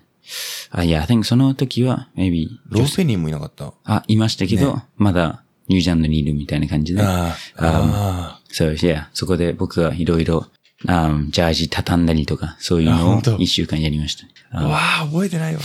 [0.73, 3.73] uh, yeah, I think その時は、maybe, ローペニーもいなかった？
[3.85, 7.03] あ、いましたけど、まだニュージャンドにいるみたいな感じで。
[7.03, 10.47] ああ、あそう、yeah, そこで僕がいろいろ、
[10.87, 14.25] um, ジャージ畳んだりとか、そういうのを一週間やりました。
[14.53, 14.67] あ。
[14.67, 15.61] わあ、覚えてないわ。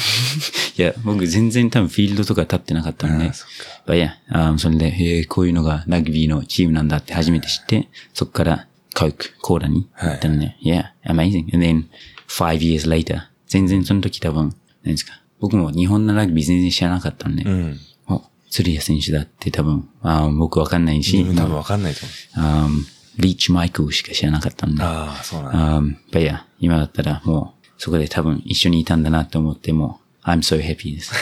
[0.78, 3.34] いや、僕全然多分フィールドとか立ってなかったんであ。
[3.34, 3.48] そっ
[3.86, 3.92] か。
[3.94, 8.68] But yeah, um, それで、へえ、こういうのがラグビーのチームなんだって初めて知って、そこから、
[8.98, 11.54] コーク、コーラに行ったので、yeah, amazing.
[11.54, 11.86] And then,
[12.28, 15.22] five years later, 全然その時多分、何ですか？
[15.40, 17.80] 僕も日本のラグビー全然知らなかったんで、うん。
[18.08, 22.02] お、鶴谷選手だって多分、あー僕わかんないし、多分わかんないと
[22.38, 22.66] 思う。
[22.68, 22.70] um,
[23.18, 25.60] リーチマイクしか知らなかったんで、ああ、そうなんだ。
[25.82, 31.14] um, but yeah, 今だったらもう、そこで多分一緒にいたんだなと思っても、I'm so happy です。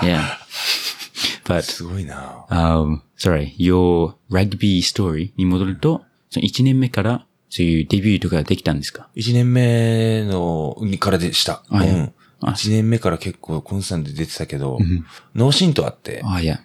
[0.00, 0.20] yeah.
[1.44, 2.46] But, すごいな。
[2.48, 6.02] um, sorry, your rugby story に戻ると、
[6.34, 9.08] その1年目からそういうデビューとかできたんですか？
[9.14, 11.62] 一年目の、からでした。
[11.70, 12.12] うあいやん。
[12.40, 14.78] あ一年目から結構コンスタントで出てたけど、
[15.36, 16.60] 脳震盪あって、ああ、いや。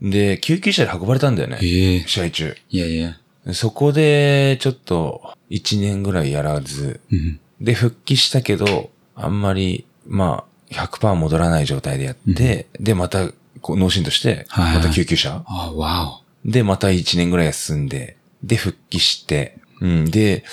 [0.00, 1.58] で、救急車で運ばれたんだよね。
[1.60, 2.56] ええ試合中。
[2.70, 3.16] いやいや。
[3.52, 7.40] そこで、ちょっと、一年ぐらいやらず、うん。
[7.60, 13.28] で、復帰したけど、あんまり、まあ、100%戻らない状態でやって、で、また、
[13.60, 15.42] こう脳震盪して、はいまた救急車。
[15.44, 20.44] ああ、わで、また1年ぐらい休んで、で、復帰して、うん、で、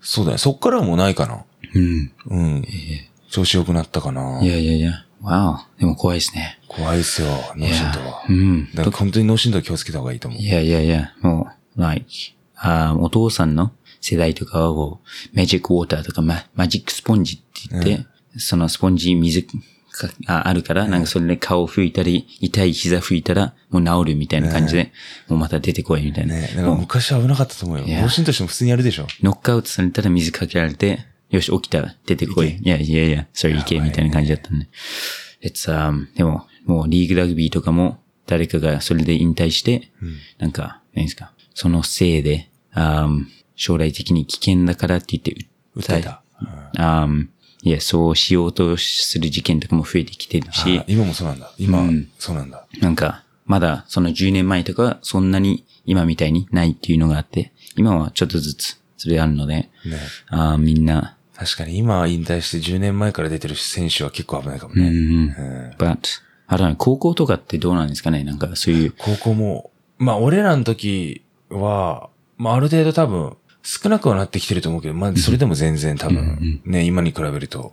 [0.00, 1.34] そうだね、そっからはもうないかな。
[1.34, 1.44] お。
[1.74, 2.12] うん。
[2.26, 2.64] うん。
[3.30, 4.40] 調子良くなったかな。
[4.42, 5.04] いやいやいや。
[5.22, 5.80] わお。
[5.80, 6.60] でも怖いですね。
[6.68, 8.22] 怖いっすよ、脳震盪は。
[8.28, 8.70] うん。
[8.74, 10.40] だから本当に脳震盪気をつけた方がいいと思う。
[10.40, 12.06] いやいやいや、もう、like,
[12.56, 18.06] あーお父さんの世代とかはこう、マジックウォーターとかママジックスポンジって言って、
[18.36, 19.48] そのスポンジ水が
[20.26, 24.92] ああるから、なんかそれで顔拭いたり、痛い膝拭いたら、もう治るみたいな感じで、
[25.28, 26.34] もうまた出てこいみたいな。
[26.34, 27.84] ね、だから昔は危なかったと思うよ。
[27.86, 29.06] 脳震盪しても普通にやるでしょ。
[29.22, 32.56] ノックアウトされたら水かけられて、よし、起きたら出てこい。
[32.60, 34.68] いやいやいや、それ行け、みたいな感じだったんで。
[35.42, 39.90] It's, um, でも、もうリーグラグビーとかも、誰かがそれで引退して、
[40.38, 46.22] なんか、何ですか、そのせいで、um, 将来的に危険だからって言って訴えた。
[46.76, 47.28] um,
[47.66, 51.50] いや、そうしようとする事件とかも増えてきてるしあ、今もそうなんだ。
[51.58, 52.66] 今、うんそうなんだ。
[52.80, 59.70] なんか、まだその10年前とかそんなに今みたいにないっていうのがあって、今はちょっとずつそれあるので、ね。
[60.28, 64.82] あーみんな、確かに今引退して10年前から出てる選手は結構危ないかもね。
[64.82, 65.98] うんうんうん but,
[66.46, 68.22] あとは高校とかってどうなんですかね？
[68.24, 77.72] なんかそういう、高校も、まあ俺らの時は、まあある程度多分少なくはなってきてると思うけど、まあそれでも全然多分ね、今に比べると。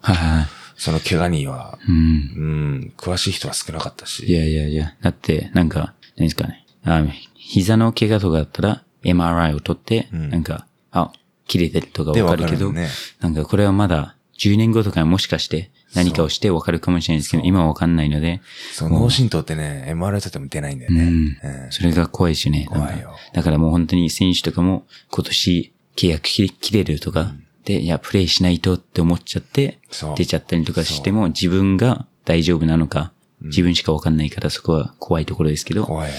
[0.78, 1.96] その怪我には、うん。
[1.96, 4.32] うん、詳しい人は少なかったいし。
[4.32, 6.66] やいやいや、だって、なんか、何ですかね。
[6.84, 11.12] あ膝の怪我とかだったら、MRI を取って、んなんか、あ、
[11.46, 18.42] 切れてるとかでわかるけど、なんかこれはまだ10年後とかにもしかして何かをしてわかるかもしれないですけど、今はわかんないので、
[18.74, 21.38] そう、脳震盪ってね、MRI 取っても出ないんだよね。
[21.70, 22.66] それが怖いですよね。
[22.68, 27.34] 怖いよだからもう本当に選手とかも今年契約切れるとか、
[27.66, 29.80] で、いや、プレイしないとって思っちゃって
[30.16, 36.12] 出ちゃったりとかしても、自分が大丈夫なのか、自分しかわかんないからそこは怖いところですけど、怖い。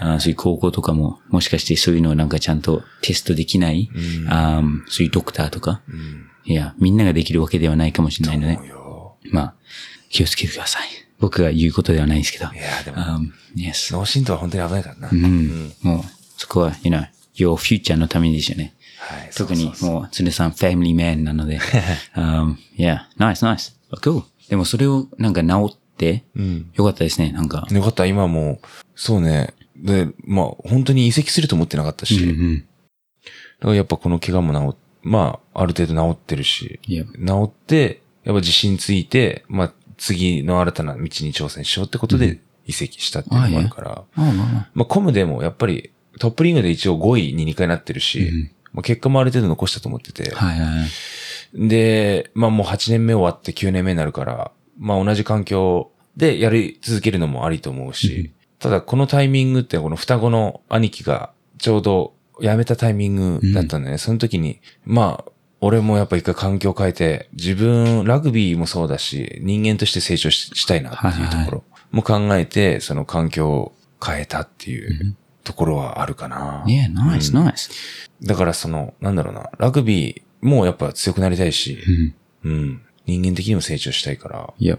[0.00, 3.90] あーそういう高校とかも、もしかしてそういうのをなんかちゃんとテストできない、
[4.28, 5.82] あーそういうドクターとか、
[6.44, 8.78] いや、みんなができるわけではないかもしれないので。
[9.30, 9.54] まあ、
[10.08, 10.88] 気をつけてください。
[11.18, 12.46] 僕が言うことではないですけど。
[12.46, 13.92] いや、でも、Um, yes.
[13.94, 15.08] 脳震盪は本当に危ないからな。
[15.10, 15.72] うん。
[15.82, 16.02] もう、
[16.36, 18.74] そこは、you know, your future のためにですよね。
[19.08, 19.30] はい。
[19.34, 21.58] 特にもう、つねさん、ファミリーマンなので。
[22.14, 23.74] um, yeah, nice, nice.
[24.02, 24.22] Cool.
[24.50, 26.70] でもそれをなんか治って、うん。
[26.74, 27.66] よかったですね、なんか。
[27.70, 29.54] よかった、今もう、そうね。
[29.76, 32.58] で、まあ、本当に移籍すると思ってなかったし、うんうん。
[32.60, 32.64] だ
[33.62, 37.04] からやっぱこの怪我も治っ、まあ、ある程度治ってるし、治
[37.46, 44.04] って、やっぱ自信ついて、まあ、次の新たな道に挑戦しようってことで移籍したっていうのもあるから、
[44.74, 45.90] まあコムでもやっぱり
[46.20, 51.68] トップリングで一応5位に2回なってるし、うんまあ、結果もある程度残したと思ってて、はいはいはい。
[51.68, 63.98] で、まあもう8年目終わって9年目になるから、まあ同じ環境でやり続けるのもありと思うし、ただこのタイミングってこの双子の兄貴がちょうど辞めたタイミングだったんだよね。
[63.98, 73.72] その時に、まあ、俺もやっぱ一回環境変えて、自分、ラグビーもそうだし、人間として成長ししたいなっていうところも考えて、その環境を
[74.04, 75.16] 変えたっていう
[75.48, 76.62] ところはあるかな。
[76.66, 77.70] Yeah, nice, nice.
[78.22, 81.78] だからその、なんだろうな、ラグビーもやっぱ強くなりたいし、
[82.44, 82.52] うん。
[82.52, 82.82] うん。
[83.06, 84.52] 人間的にも成長したいから。
[84.58, 84.78] いや、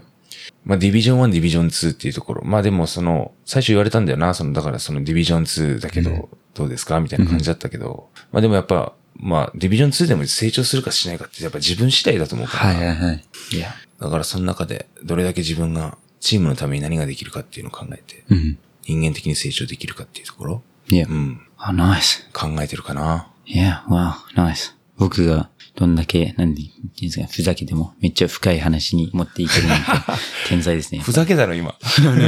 [0.64, 2.44] まあ、ディビジョン1、ディビジョン2っていうところ。
[2.44, 4.32] まあでも、その、最初言われたんだよな。
[4.32, 7.00] その、だからそのディビジョン2だけど、どうですか？
[7.00, 8.08] みたいな感じだったけど。
[8.30, 12.74] まあでもやっぱ、まあ、ディビジョン2でも成長するかしないかって、やっぱ自分次第だと思うから。
[12.74, 13.24] はいはいはい。
[13.52, 18.58] いや、だからその中で、どれだけ自分が、チームのために何ができるかっていうのを考えて、うん。
[18.90, 20.62] 人間的に成長できるかっていうところ？
[20.88, 21.40] いやう、ん。
[21.56, 22.24] あ、nice.
[22.32, 24.72] 考えてるかな？Yeah, wow, nice.
[24.96, 26.62] 僕がどんだけ、なんで
[27.10, 29.86] すか、ふざけてもめっちゃ深い話に持っていけるなんて、
[30.48, 30.98] 天才ですね。
[31.00, 31.74] ふざけたろ、今？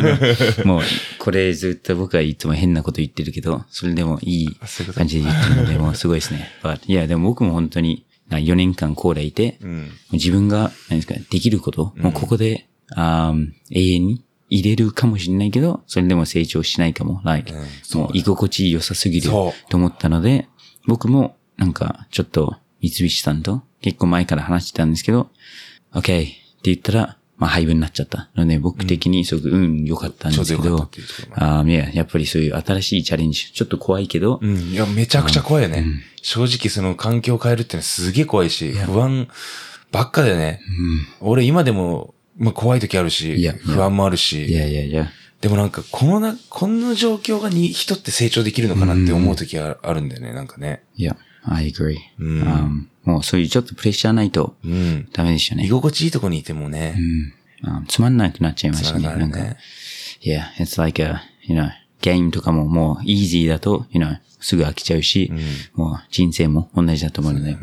[0.65, 0.83] もう、
[1.19, 4.49] これずっと僕はいつも変なこと言ってるけど、それでもいい
[4.95, 6.49] 感じで言ってるので、もうすごいですね。
[6.63, 9.91] But, いや、でも僕も本当に、な4年間コーラいて、うん。
[10.13, 17.23] 自分が、何ですか、できること、もうここで、あー永遠に入れるかもしれないけど、それでも成長しないかも。
[17.25, 17.61] like うん
[17.99, 20.47] もう居心地良さすぎると思ったので、
[20.87, 25.31] 僕もなんかちょっと三菱さんと結構前から話してたんですけど、
[25.95, 28.29] OK って言ったら、まあ廃部になっちゃった。
[28.35, 34.57] ので僕的にすごく運良かったんですけどあるああ、いや、やっぱりそういう新しいチャレンジ、ちょっと怖いけど、うん。
[34.73, 35.87] いや、めちゃくちゃ怖いよね。
[36.21, 39.29] 正直その環境を変えるってのはすげえ怖いし、不安
[39.93, 40.61] ばっかだよね。
[41.21, 50.83] 俺今でも、まあ、怖い時あるしいや、不安もあるいし、やいやいや、でもなんか、このな、こんな状況がに人って成長できるのかなって思う時があるんだよね、なんかね。
[50.97, 55.09] いや、I agree、うんもうそういうちょっとプレッシャーないとうん。
[55.13, 55.71] ダメでしたね居。
[55.71, 57.33] 心地いいとこにいてもね、うん
[57.87, 59.05] つまんなくなっちゃいましたね。
[59.05, 59.57] ななんかくなるね。
[60.21, 65.33] Yeah, it's like a, you know, ゲームとかももう easy だと、you know, すぐ飽きちゃうし、
[65.75, 67.57] もう人生も同じだと思うので、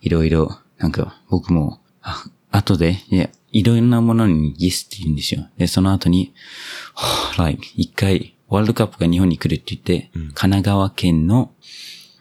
[0.00, 5.46] いろいろ、なんか僕も、あ後で、いや、いろんなものに yes って言うんですよ。
[5.58, 6.32] で、その後に、
[6.94, 11.52] は ぁ like, 一回、ワールドカップが日本に来るって言って、神奈川県の、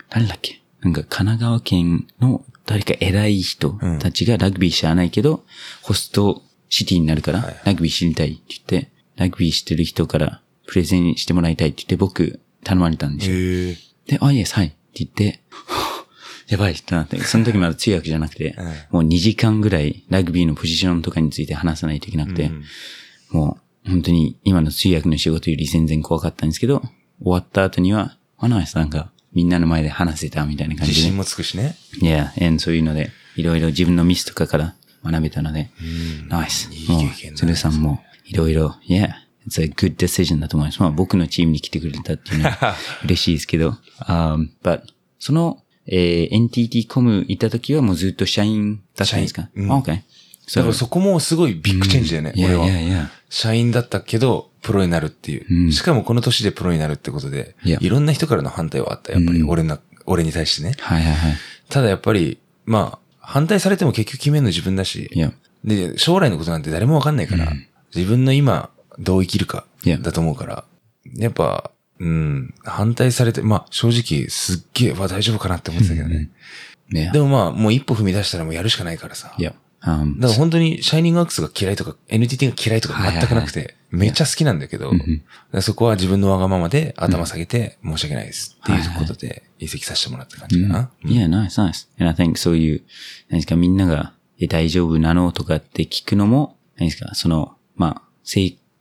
[0.09, 0.61] 誰だっけ？
[0.81, 5.43] なんか神奈川県の誰か偉い人たちがラグビー知らないけど、
[5.83, 13.35] ホストシティになるから、ラグビー知りたいって言って、ラグビー知ってる人からプレゼンしてもらいたいって言って僕頼まれたんですよ。
[14.07, 14.67] で、あ、イエス、はい。
[14.67, 15.40] って言って、
[16.51, 18.55] やばいってなって、その時まだ通訳じゃなくて、
[18.89, 22.51] もう2時間ぐらいラグビーのポジションとかについて話さないといけなくて、
[23.31, 26.81] もう本当に今の通訳の仕事より全然怖かったんですけど、
[27.21, 30.97] 終わった後には、あ、ナイスなんかみんなの前で話せたみたいな感じで。
[30.97, 31.75] 自信もつくしね。
[32.01, 35.71] いや、そういうので、いろいろ自分のミスとかから学べたので、
[36.27, 36.69] ナイス。
[36.73, 39.11] いう経験だね、鶴さんもいろいろ、yeah,
[39.47, 40.81] it's a good decision だと思います。
[40.81, 44.81] まあ僕のチームに来てくれたっていうのは嬉しいですけど、 um, but
[45.19, 49.49] その、えー NTT コム行った時はもうずっと社員だったんですか？
[49.55, 50.01] うん ?OK。
[50.55, 52.67] だからそこもすごいビッグチェンジだよね、いやい俺は。
[52.67, 53.09] やいや。
[53.29, 55.45] 社員だったけど、プロになるっていう。
[55.49, 59.39] うんしかもこの年でプロになるってことで、いやいろんな人からの反対はあった、やっぱり。
[59.41, 60.73] うん俺な、俺に対してね。
[60.79, 61.33] はいはいはい。
[61.69, 65.31] ただやっぱり、まあ、反対されても結局決めるの自分だしい、や、
[65.63, 70.63] で、将来のことなんて誰もわかんないから、うん自分の今、どう生きるかいや、だと思うから、
[71.17, 76.29] やっぱ、うん、反対されて、まあ、正直、すっげえ、わ、大丈夫かなって思ってたけどね。
[76.89, 79.35] ねでもまあ、もう一歩踏み出したらもうやるしかないからさ。
[79.37, 84.91] いや、Um, だから本当にシャイニングアックスが嫌いとか NTT が嫌いとか全くなくて、めっちゃ好きなんだけど、
[85.61, 90.91] そこは自分のわがままで頭下げて申し訳ないですっていうことで移籍させてもらった感じかな。
[91.03, 91.87] Yeah, nice, nice.
[91.99, 92.83] And I think そういう、
[93.29, 98.01] 何ですか、みんなが、え、大丈夫なのとかって聞くのも、何ですか、その、まあ、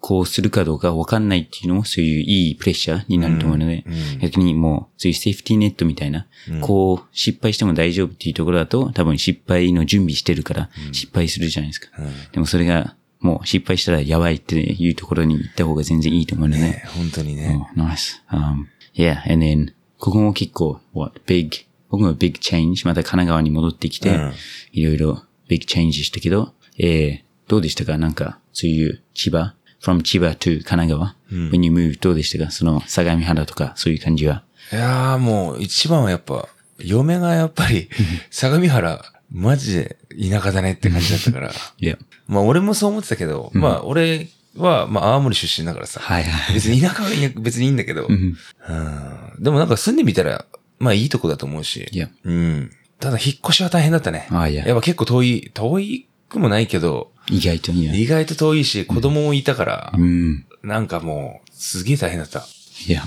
[0.00, 3.84] 成功するかどうかわかんないっていうのも、そういういいプレッシャーになると思うので、
[4.20, 6.26] 逆にもう、そういうセーフティーネットみたいな、
[6.62, 11.88] こう、失敗しても大丈夫っていうところだと、多分失敗の準備してるから、失敗するじゃないですか。
[12.32, 17.60] でもそれが、もう失敗したらやばいっていうところに行った方が全然いいと思うので、ね本当にね。
[17.76, 18.22] Oh, nice.
[18.30, 24.32] Um, yeah, and then, ここも結構、what, big, 僕も big change, また神奈川に戻ってきて、うん。
[24.72, 27.98] いろいろ big change したけど、えー、どうでしたか？
[27.98, 29.54] なんか、そういう千葉？
[29.82, 32.50] From 千葉 to 神奈川、when you moved どうでしたか？
[32.50, 34.42] その相模原とか、そういう感じは。
[34.72, 37.88] いやーもう一番はやっぱ、嫁がやっぱり、
[38.30, 39.96] 相模原、マジで
[40.30, 41.50] 田舎だねって感じだったから。
[41.80, 41.98] Yeah.
[42.26, 46.00] まあ俺もそう思ってたけど、まあ俺は、まあ青森出身だからさ。
[46.00, 48.06] はいはい別に田舎はいや別にいいんだけど。
[48.08, 48.36] うん。
[49.38, 50.44] でもなんか住んでみたら、
[50.78, 51.88] まあいいとこだと思うし。
[51.92, 52.08] Yeah.
[52.24, 52.70] うん。
[52.98, 54.26] ただ引っ越しは大変だったね。
[54.30, 58.02] あいややっぱ結構遠い、遠いくもないけど、意外とい。
[58.02, 60.46] 意外と遠いし、子供もいたから、うん。
[60.62, 62.40] なんかもう、すげえ大変だった。
[62.86, 63.02] Yeah.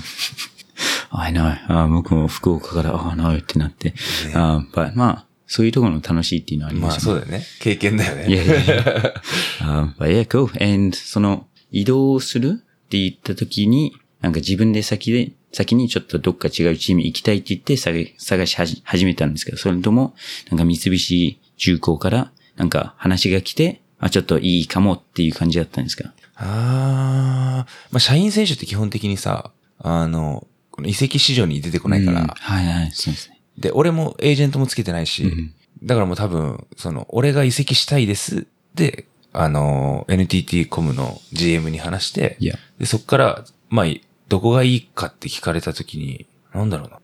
[1.10, 1.56] I know.
[1.68, 3.94] あ僕も福岡から、あ、no ってなって。
[4.34, 7.20] あ but まあ、そういうところの楽しいっていうのはありまますよね。
[7.20, 7.46] あそうだよね。
[7.60, 8.26] 経験だよね。
[8.28, 8.74] いやいやいや。
[9.60, 10.74] um, but yeah, cool.
[10.74, 20.14] And その移動するって言った時に、なんか自分で先で、先にちょっとどっか違うチーム行きたいって言って探探し始めたんですけど、それとも、
[20.50, 26.12] なんか三菱重工から、なんか話が来て、あ、ちょっといいかもっていう感じだったんですか？
[26.36, 33.40] ああ、まあ社員選手って基本的にさ、あの、この移籍市場に出てこないから、うんはいはい、そうですね。
[33.58, 38.46] で、俺もエージェントもつけてないし、だからもう多分、その、俺が移籍したいです。
[38.74, 42.36] で、あの、NTT コムの GM に話して、
[42.78, 43.86] で、そっから、まあ、
[44.28, 46.98] どこがいいかって聞かれたときに、なんだろうな。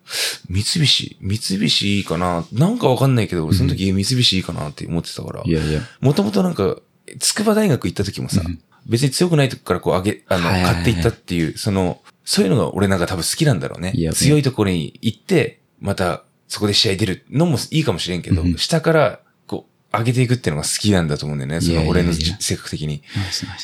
[0.49, 5.43] 三菱三菱いいかななんかわかんないけど、俺その時三菱いいかなって思ってたから。
[5.45, 5.81] いやいや。
[6.01, 6.77] もともとなんか、
[7.19, 8.43] 筑波大学行った時もさ、
[8.87, 13.93] 別に強くないとこからこう上げ、あの、はいはいはい買っていったっていう、その、そういうのが俺なんか多分好きなんだろうね。
[14.15, 21.61] 強いところに行って、またそこで試合出るのもいいかもしれんけど、下からこう上げていくっていうのが好きなんだと思うんだよね。
[21.61, 23.03] その俺の性格的に。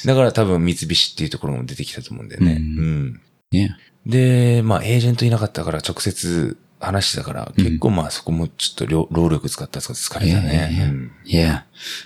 [0.05, 2.53] だから多分三菱っていうところも出てきたと思うんだよね。
[2.53, 3.21] ううんん。
[3.51, 3.69] いや。
[4.07, 10.91] で、まあエージェントいなかったから直接話してたから、結構まあそこもちょっと労労力使ったやつが疲れたいやいやいやね。
[10.91, 11.63] うん Yeah.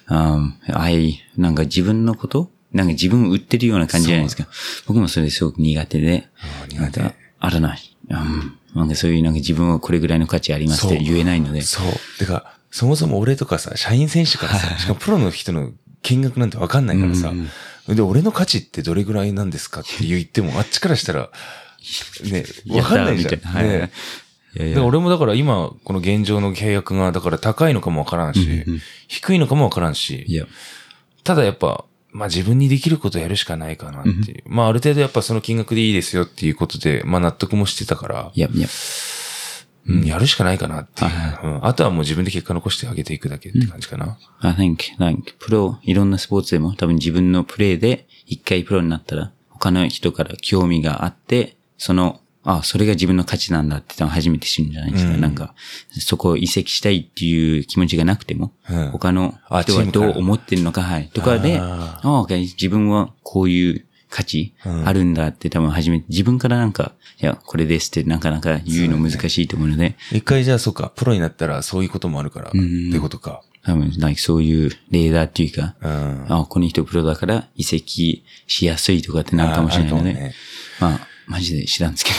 [0.09, 2.51] Um, I, なんか自分のこと？
[2.73, 4.47] なんか自分を売ってるような感じじゃないですか。
[4.87, 6.29] 僕もそれすごく苦手で。
[6.41, 7.97] あー苦手あらない。
[8.09, 8.57] うん。
[8.75, 11.63] なんかそういうなんか自分はこれぐらいの価値ありますって言えないので。
[11.63, 12.19] そう。
[12.19, 17.33] てか、そもそも俺とかさ、社員選手からさ、しかもプロの人の金額なんてわかんないからさ、
[17.89, 21.31] で、俺の価値ってどれぐらいなんですかって言っても、あっちからしたら、
[22.31, 23.65] ね、 わかんないじゃん。
[23.65, 23.91] ね
[24.57, 24.85] いやいや。
[24.85, 28.65] 俺もだから今、この現状の契約が、だから高いのかもわからんし、
[29.09, 30.47] 低いのかもわからんし、いや。
[31.25, 34.43] ただやっぱ、まあ自分にできることやるしかないかなっていう。
[34.47, 38.69] まあある程度やっぱその金額でいいですよっていうことで、まあ納得もしてたから、いや、いや。
[39.87, 41.11] うん、やるしかないかなっていう。
[41.63, 44.19] あとはもう自分で結果残してあげていくだけって感じかな。
[44.41, 55.12] I think, like, プロ、いろんなスポーツでも多分自分のプレーで一回プロになったら、他の人から興味があって、その、あ、それが自分の価値なんだって多分初めて知るんじゃないですか。
[55.12, 55.20] うん。
[55.20, 55.55] なんか、
[55.90, 58.90] そこを移籍したいっていう気持ちがなくても、うん。
[58.90, 61.11] 他のあ人はどう思ってるのか、はい。
[61.12, 73.42] とかで、ああ自分はこういう価値あるんだって多分初めて、自分からなんか、いや、これですってなかなか言うの難しいと思うので、一回じゃあそうか、プロになったらそういうこともあるから、ってことか。
[73.62, 76.26] 多分、like そういうレーダーっていうか、うん。
[76.29, 80.35] あ、この人プロだから移籍しやすいとかってなるかもしれないので、ね。
[80.81, 81.00] まあ、
[81.31, 82.16] マジで知らんですけど。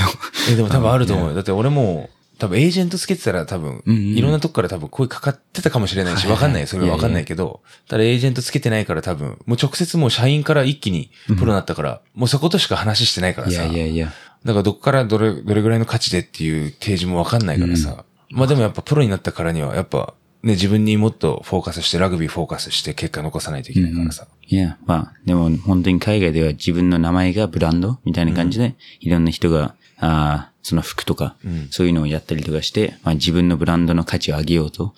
[0.50, 1.36] え、でも多分あると思うよ。
[1.36, 6.65] だって俺も、多分エージェントつけてたら多分、いろんなとこから多分声かかってたかもしれないし、わかんない。
[6.65, 13.63] それはわかんないけど、ただエージェントつけてないから多分、もう直接もう社員から一気にプロになったから、もうそことしか話してないからいさ。
[13.63, 14.13] やいやいや。
[14.43, 18.06] だからどこからどれ、どれぐらいの価値でっていう提示もわかんないからさ。
[18.32, 20.14] まあでもやっぱプロになったからには、やっぱ
[20.44, 24.28] ね、自分にもっとフォーカスして、ラグビーフォーカスして結果残さないといけないからさ。
[24.48, 31.36] いや、まあ、でも本当に海外では自分の名前がブランドみたいな感じで、いろんな人が、ああ、その服とか、
[31.70, 34.94] そういうのをやったりとかして、まあ自分のブランドの価値を上げようと、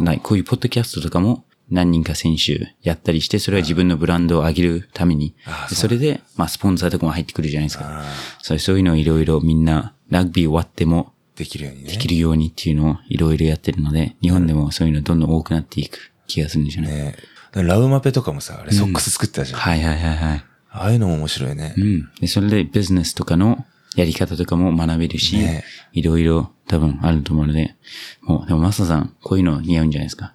[0.00, 5.34] なこういうポッドキャストとかも何人か選手やったりして、それは自分のブランドを上げるために、
[5.68, 8.02] でそれで、まあスポンサーとかも入ってくるじゃないですか。
[8.40, 11.90] そういうのをいろいろみんな、ラグビー終わってもできるようにね。
[11.90, 17.14] できるようにっていうのをいろいろやってるので、日本でもそういうのどんどん多くなっていく気がするんですよね。
[17.54, 19.60] ねラウマペとかもさ、あれソックス作ってたじゃん。
[19.60, 20.44] はいはいはいはい。
[20.70, 21.80] ああいうのも面白いねう。
[21.80, 22.10] ん。
[22.20, 23.64] で、それでビジネスとかの
[23.96, 27.74] やり方とかも学べるし、ねいろいろ多分あると思うので、
[28.22, 30.34] もう、でもマサさん、こういうの似合うんじゃないですか？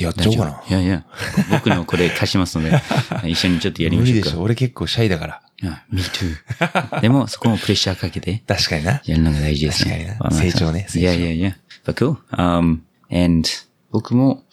[0.00, 0.62] え、やっちゃおうかな。
[0.68, 1.04] いやいや、
[1.50, 2.80] 僕のこれ貸しますので、
[3.28, 4.20] 一緒にちょっとやりましょうか。
[4.20, 4.42] 無理でしょ。
[4.42, 5.42] 俺結構シャイだから。
[5.62, 7.00] あ me too.
[7.02, 9.02] でも、そこもプレッシャーかけて、確かにな。
[9.04, 10.16] やるのが大事ですね。
[10.18, 11.56] 確かにな成長ね成長いやいやいや。
[11.84, 12.16] But cool.
[12.32, 12.78] Um,
[13.12, 13.48] and
[13.90, 14.44] 僕も、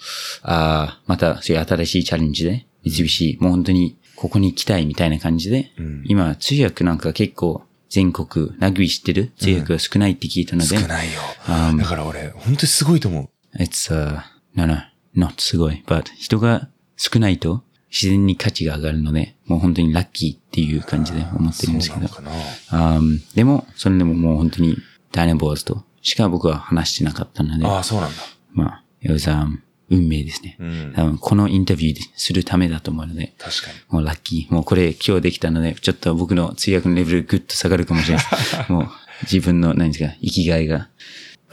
[0.44, 9.32] あーまたそういう新しいチャレンジで、三菱、もう本当にここに行きたいみたいな感じで、ん今、通訳なんか結構全国、ラグビー知ってる？
[9.38, 11.22] 通訳が少ないって聞いたので、少ないよ。
[11.46, 13.58] あーだから俺、本当にすごいと思う。
[13.58, 14.22] It's, uh,
[14.56, 14.78] no, no,
[15.18, 15.84] not すごい。
[15.86, 22.38] But 人が少ないと自然に価値が上がるので、もう本当にラッキーっていう感じで思ってるんですけどそうなの。
[22.38, 22.98] かな。
[23.00, 24.78] Um, でも、それでももう本当に
[25.12, 28.16] ダイナボーズとしか僕は話してなかったので、ああ、そうなんだ。
[28.54, 29.60] まあ、it was, um,
[29.90, 30.58] 運命ですね。
[30.60, 33.76] うん多分このインタビューするためだと思うので、確かに。
[33.90, 34.54] もうラッキー。
[34.54, 38.58] もうこれ今日できたので、ちょっと僕の通訳のレベルぐっと下がるかもしれないです。
[38.72, 38.90] もう
[39.24, 40.90] 自分の何ですか、生きがいが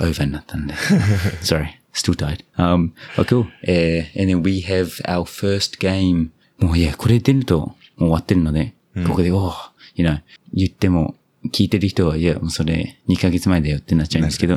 [0.00, 0.74] オーバーになったんで。
[1.42, 2.45] Sorry, still tired.
[2.57, 3.47] Um, but cool.
[3.62, 6.30] えー and then we have our first game.
[6.59, 8.74] もういや、これ出るともう終わってるので、
[9.07, 9.55] ここで、おー
[9.97, 10.20] you know,
[10.53, 11.14] 言っても、
[11.53, 14.57] 聞いてる人は、いや、もうそれ2ヶ月前だよってなっちゃうんですけど、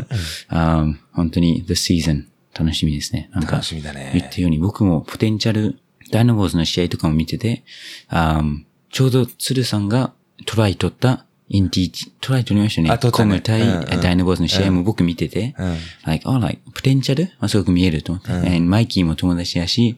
[0.49, 2.25] um, 本当に the season
[2.57, 3.29] 楽しみですね。
[3.33, 5.79] なんか楽しみだね言ったように、僕も potential、
[6.11, 7.63] ダイナボアーズの試合とかも見てて、
[8.07, 10.13] あーちょうど鶴さんが
[10.45, 12.93] トライ取ったインティートライ取りましたよね。
[12.93, 15.77] あ取ったね対、うんうんダイナボアーズの試合も僕見てて、うん。
[16.05, 18.31] like, oh, like, potential、まあ、すごく見えると思って。
[18.31, 19.97] And マイキーも友達だし、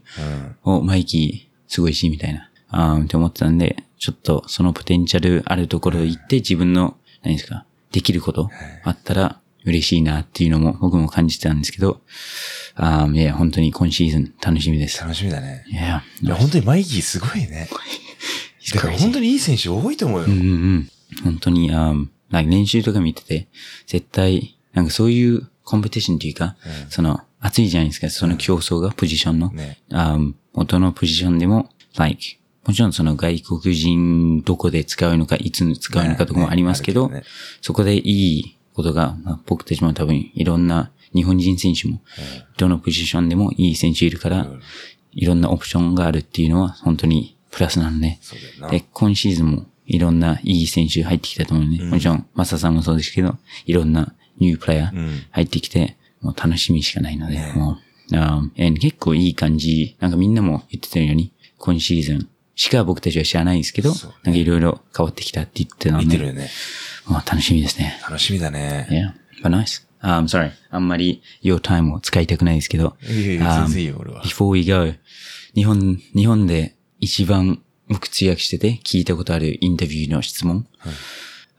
[0.65, 0.75] うん。
[0.75, 2.49] お、マイキー、すごいし、みたいな。
[2.69, 8.49] あーって思ってたんで、ちょっとそのポテンチャルあるところ行って自分の、何ですか、できること
[8.83, 12.01] あったら嬉しいなっていうのも僕も感じてたんですけど、
[12.75, 15.01] あーいや、本当に今シーズン楽しみです。
[15.01, 15.65] 楽しみだね。
[15.67, 17.69] いや、いや、本当にマイキーすごいね。
[18.73, 20.25] だから本当にいい選手多いと思うよ。
[20.27, 20.89] うんうんうん。
[21.23, 23.47] 本当に、あーなんか練習とか見てて、
[23.87, 26.55] 絶対、なんかそういうコンペティションっていうか、
[26.89, 29.49] その、熱いじゃないですか、その競争が、ポジションの。
[29.51, 29.79] ね。
[29.91, 37.15] あー元のポジションでも、like, もちろんその外国人どこで使うのか、いつ使うのかとかもありますけど、ね。
[37.15, 37.23] ね。
[37.61, 42.01] そこでいいことが、まあ僕たちも多分いろんな日本人選手も、
[42.57, 44.47] どのポジションでもいい選手いるから、
[45.13, 48.19] いろんなオプションがあるっていうのは本当にプラスなんで、
[48.69, 57.79] で、今シーズンもいろんないい選手入ってきたと思うんで、もちろん、マサさんもそうですけど、いろんなニュープレイヤーん入ってきて、もう楽しみしかないので、も
[58.11, 66.49] う、あー and 結構いい感じ、なんかみんなも言ってたように、今シーズンしか僕たちは知らないですけど、そうなんかいろいろ変わってきたって言ってたので、見てるよね。
[67.07, 67.99] もう楽しみですね。
[68.03, 68.87] 楽しみだね。
[69.41, 69.87] Yeah, but nice.
[70.01, 70.51] Um, sorry.
[70.69, 72.95] あんまり your time を使いたくないですけど。
[73.01, 74.93] いやいや um, 全然いいよ俺は Before we go,
[75.55, 80.65] 日本、日本で一番僕通訳してて聞いたことあるインタビューの質問。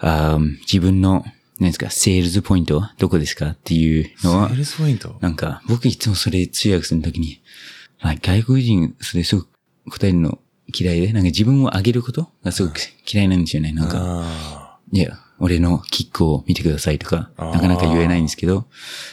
[0.01, 1.25] um, 自分の、
[1.59, 5.19] 何ですか、セールズポイントはどこですかっていうのはセー、ルスポイント？
[5.21, 7.43] なんか僕いつもそれ通訳するときに、
[8.01, 9.49] like 外国人それすごく
[9.91, 10.39] 答えるの
[10.75, 12.79] 嫌いで、なんか自分を上げることがすごく
[13.13, 13.73] 嫌いなんですよね。
[13.73, 18.67] なんか、あいや、俺のキックを見てくださいとか、あーなかなか言えないんですけど、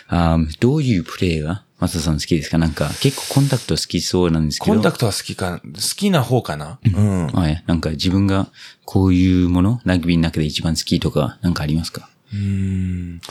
[0.08, 2.58] あーどういうプレイが、マサさん好きですか？
[2.58, 4.76] なんか、結構コンタクト好きそうなんですーけど。
[4.76, 6.80] コンタクトは好きか、好きな方かな？
[6.84, 7.28] うん。
[7.28, 7.64] はい。
[7.68, 8.48] なんか自分が
[8.84, 12.10] こういうもの、ラグビーの中で一番好きとか、なんかありますか？
[12.34, 13.22] うーん。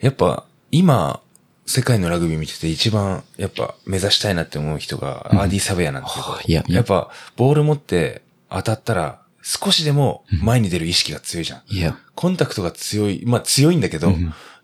[0.00, 1.20] やっぱ、今、
[1.66, 6.76] 世界のラグビー見てて一番、やっぱ、目指したいなって思う人が、アーディ・サベアなんだけど、あいやいや。
[6.78, 11.62] やっぱ、ボール持って当たったら、少しでも前に出る意識が強いじゃん。
[11.66, 14.14] いや、コンタクトが強い、まあ強いんだけど、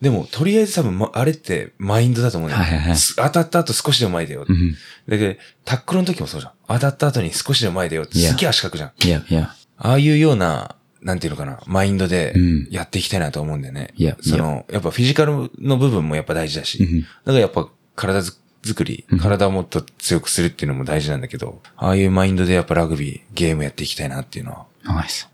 [0.01, 4.47] でも、とりあえず多分、まあれってマインドだと思うよ、はいはいはいす当たった後少しでも前だよ。
[4.49, 4.73] うん。
[5.09, 6.53] だけど、タックルの時もそうじゃん。
[6.69, 8.93] 当たった後に少しでも前だよすげえ足角じゃん。
[9.05, 13.93] いや、いや、ああいうような、なんていうのかな、マインドでうんやっていきたいなと思うんだよね。
[13.97, 24.67] いやその、やっぱフィジカルの部分もやっぱ大事だし、うんだからやっぱ体づ作り、体をもっと強くするっていうのも大事なんだけど、ああいうマインドでやっぱラグビー、ゲームやっていきたいなっていうのは。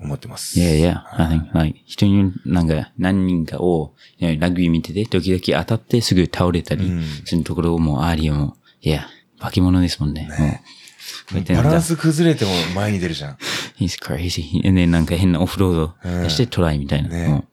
[0.00, 0.58] 思ってます。
[0.58, 9.06] いやいや、I think, like, 人に、なんか、何人かを、ラグビー見てて、時々当たってすぐ倒れたりうんするところも、アーリアも、いや、
[9.38, 10.28] 化け物ですもんね。
[10.38, 13.36] もうこうやってなんかバランス崩れても前に出るじゃん。
[13.78, 14.62] He's crazy.
[14.62, 17.08] Then なんか変なオフロード出してトライみたいな。
[17.08, 17.44] ね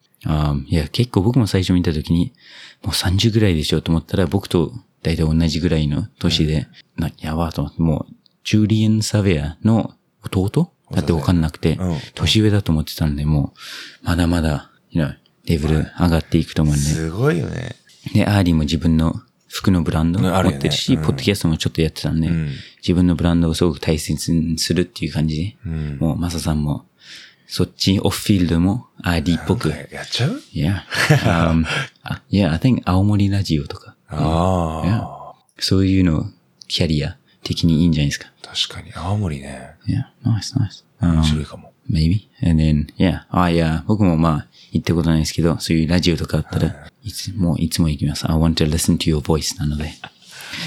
[0.66, 2.32] いや、結構僕も最初見たときに、
[2.82, 9.94] もう30ぐらいでしょと思ったら、僕と大体同じぐらいの年で、な、やばーと思って、もう、ジュリアン・サベアの
[10.24, 10.72] 弟？
[10.92, 11.98] だってわかんなくて、うん。
[12.14, 13.54] 年上だと思ってたんで、も
[14.02, 16.82] う、まだまだ、レベル上がっていくと思うんで。
[16.82, 17.76] すごいよね。
[18.14, 19.14] で、アーディーも自分の
[19.48, 21.02] 服のブランド持ってるし、うん。
[21.02, 22.50] ポッドキャストもちょっとやってたんで、うん。
[22.78, 25.36] 自分のブランドをすごく大切にするっていう感じ。
[25.36, 25.98] で、うん。
[25.98, 26.86] もうマサさんも、
[27.46, 30.80] そっちオフフィールドも アーディーっぽく、やっちゃう？Yeah.
[31.26, 31.66] Um,
[32.02, 35.34] あ yeah, I think 青森ラジオとか、ああ。
[35.58, 36.26] そういうの
[36.68, 38.28] キャリア的にいいんじゃないですか。
[38.42, 38.92] 確かに。
[38.94, 39.76] 青森ね。
[39.86, 40.84] Yeah, nice, nice.
[41.00, 41.72] Um, 面白いかも。
[41.90, 42.28] maybe.
[42.42, 43.22] And then, yeah.
[43.30, 48.30] あ、いや、僕もまあ、行ったことないですけど、そういうラジオとかあったら、いつも、いつも行きます。
[48.30, 49.92] I want to listen to your voice なので。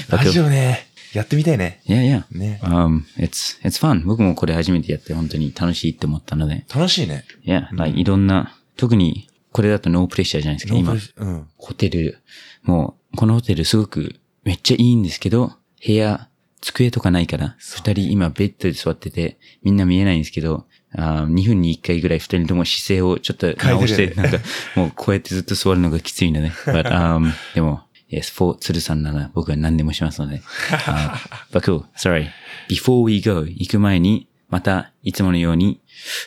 [0.08, 0.86] ラジオね。
[1.14, 1.80] やってみたいね。
[1.86, 2.38] Yeah, yeah.
[2.38, 4.04] ね Um, it's, it's fun.
[4.04, 6.64] 僕もこれ初めてやって本当に楽しいって思ったので。
[6.74, 7.24] 楽しいね。
[7.46, 10.76] Yeah, like いろんな、特にこれだとノープレッシャーじゃないですか。
[10.76, 11.46] 今うん。
[11.56, 12.18] ホテル、
[12.62, 15.52] もう、このホテルすごくめっちゃいいんですけど、
[15.84, 16.28] 部屋、
[16.60, 24.38] 机とかないから、二人今ベッドで座ってて、みんな見えないんですけど、あ2分に1回ぐらい二人とも姿勢をちょっと直して、なんか、
[24.74, 26.50] もうこうやってずっと座るのがきついので。
[26.66, 30.40] But, um, でも、Yes, for 鶴さんなら僕は何でもしますので。
[30.86, 31.10] uh,
[31.52, 32.28] but cool, sorry.
[32.68, 35.80] Before we go, 行く前に、また、いつものように、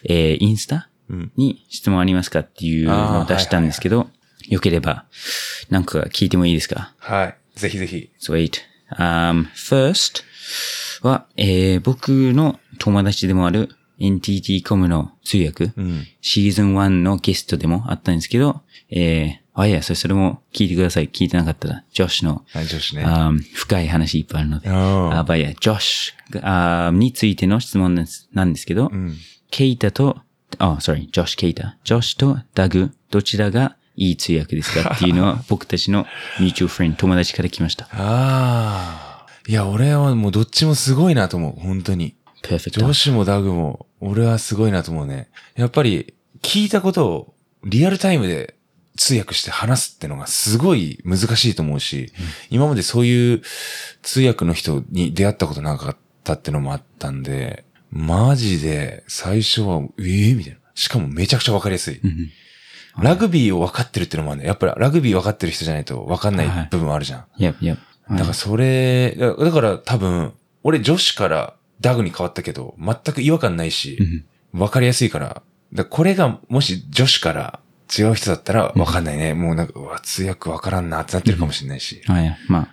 [0.04, 4.10] えー、インスタうんに質問ありますかっていうのを出したんですけど、
[4.50, 5.06] よければ、
[5.70, 6.94] なんか聞いてもいいですか？
[7.00, 7.36] はい。
[7.56, 8.10] ぜひぜひ。
[8.22, 8.54] Sweet.
[8.98, 10.24] Um, first
[11.04, 13.70] は、えー、僕の友達でもある
[14.00, 16.08] NTT コムの通訳、うん。
[16.22, 21.10] シーズン1のゲストでもあったんですけど、えー、あ、いや、それそれも聞いてください。
[21.10, 23.04] 聞いてなかったら、ジョシュの、はい、女子ね。
[23.06, 24.70] あー深い話いっぱいあるので。
[24.70, 29.16] ああ、ばいや、ジョシュについての質問ですなんですけど、うん。
[29.52, 30.18] ケイタと、
[30.58, 31.78] あ、sorry, ジョシュ・ケイタ。
[31.84, 36.06] ジョシュとダグ、どちらがいい通訳ですかっていうのは僕たちの
[36.40, 37.86] ミューチュアルフレンド、友達から来ました。
[37.92, 39.26] ああ。
[39.46, 41.60] いや、俺はもうどっちもすごいなと思う。
[41.60, 42.16] 本当に。
[42.42, 42.80] perfect.
[42.80, 45.30] ジョシュもダグも、俺はすごいなと思うね。
[45.56, 47.34] やっぱり、聞いたことを
[47.66, 48.56] リアルタイムで
[48.96, 52.14] 通訳して話すってのがすごい難しいと思うし、
[52.50, 53.42] 今までそういう
[54.02, 60.60] 通訳の人に出会ったことなかったってのもあったんで、マジで最初は、ええみたいな。
[60.74, 62.00] しかもめちゃくちゃわかりやすい。
[62.02, 62.30] うん
[63.02, 64.48] ラグビーを分かってるってのもあるね。
[64.48, 67.26] やっぱりラグビー分かってる人じゃないと分かんないはい部分あるじゃん。
[67.38, 67.78] Yep, yep.
[68.12, 70.34] だからそれ、だだから多分、
[70.64, 74.00] 俺女子からダグに変わったけど、全く違和感ないし、
[74.52, 75.42] 分かりやすいから、
[75.74, 77.60] だこれがもし女子から
[77.98, 79.34] 違う人だったら分かんないね。
[79.34, 82.02] もうなんか、うわ、通訳分からんなってなってるかもしれないし。
[82.06, 82.68] はい、まあ、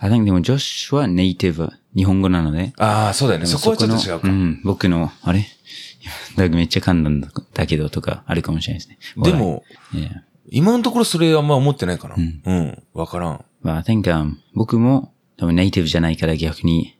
[0.00, 3.46] I think でもジョシュはネイティブ、日本語なので、ああ、そうだよね。
[3.46, 4.28] そこはちょっと違うか。
[4.28, 5.46] のうん、僕の、あれ？
[6.36, 8.98] ダグめっちゃ噛んだんだけどとかあるかもしれないですね。
[9.22, 9.64] でも.
[10.50, 12.14] 今のところそれあんま思ってないかな。
[12.14, 12.82] ううんん。
[12.94, 13.44] 分からん。
[13.62, 16.95] まあ、I think, um, 僕も多分ネイティブじゃないから逆に、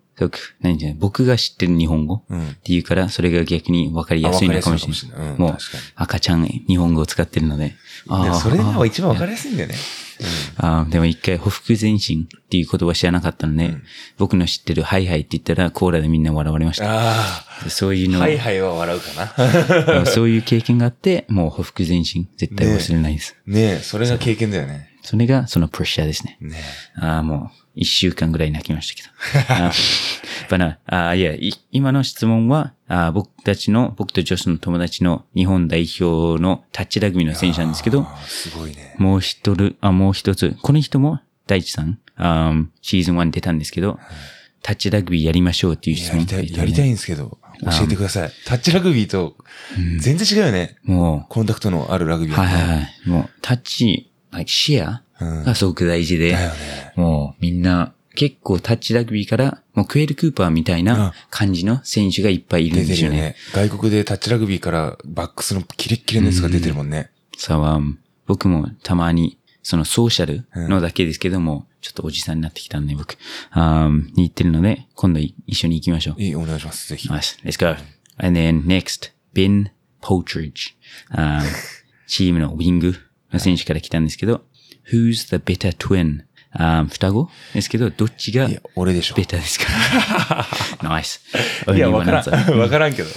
[0.60, 2.48] 何て言うの僕が知ってる日本語うん。
[2.48, 5.38] っていうから、それが逆に分かりやすいのかもしれない。
[5.38, 5.58] もう
[5.94, 7.74] 赤ちゃん日本語を使ってるので。
[8.08, 9.74] あでーそれが一番分かありやすいんだよね。
[10.56, 13.74] あーでも一回、ほふ前進っていう言葉知らなかったので、
[14.16, 16.86] 僕の知ってるハイハイって言ったら、コーラでみんな笑われました。
[16.88, 20.06] ああ、そういうの、はいはいは笑うかな。
[20.06, 23.36] そういう経験があって、もうほふ前進、絶対忘れないです。
[23.46, 24.90] ねえ、それが経験だよね。
[25.02, 26.38] それがそのプレッシャーですね。
[26.40, 26.56] ね
[26.96, 29.02] ああ、もう、一週間ぐらい泣きました
[29.38, 29.54] けど。
[29.66, 30.16] あー
[30.48, 38.96] But 今の質問は、あー僕たちの、僕とジョスの友達の日本代表のタッチラグビーの選手なんですけど、すごいね。
[38.98, 44.00] もう一人、あ、もう一つ、この人も、大地さん、あーシーズン1出たんですけど、
[44.62, 48.32] タッチラグビーやりましょうっていう質問やりたい、やりたいんですけど、教えてください。
[48.46, 49.36] タッチラグビーと
[50.00, 50.76] 全然違うよね。
[50.82, 52.52] もコンタクトのあるラグビう、ーはね。
[52.54, 52.88] はいはいはい。
[53.08, 56.56] もう、タッチ、like シェアうんがすごく大事で、だよね。
[56.96, 63.16] もうみんな結構タッチラグビーから、もうクエル・クーパーみたいうんな感じの選手がいっぱいいる出んですよね。
[63.16, 63.36] てるよね。
[63.68, 67.10] 外国でタッチラグビーからバックスのキレッキレのやつが出てるもんね。
[67.36, 67.80] さあ、
[68.26, 73.16] 僕もたまに、そのソーシャルのだけですけども、ちょっとおじさんになってきたんで、僕、
[73.50, 76.22] あーに行ってるので、今度一緒に行きましょう。
[76.22, 76.88] いい、お願いします。
[76.88, 77.08] ぜひ。
[77.08, 77.42] Nice.
[77.44, 77.76] Let's go.
[78.18, 81.42] And then next, Ben ー
[82.06, 82.94] チームのウィング
[83.32, 84.44] の選手から来たんですけど、
[84.92, 86.22] Who's the better twin?
[86.52, 87.28] あー双子？
[87.54, 89.14] ですけど、どっちが俺でしょ。
[89.14, 89.66] ベタですか？
[90.80, 91.20] Nice.
[91.74, 92.28] いや、わから.ん。
[92.58, 93.08] わからんけど。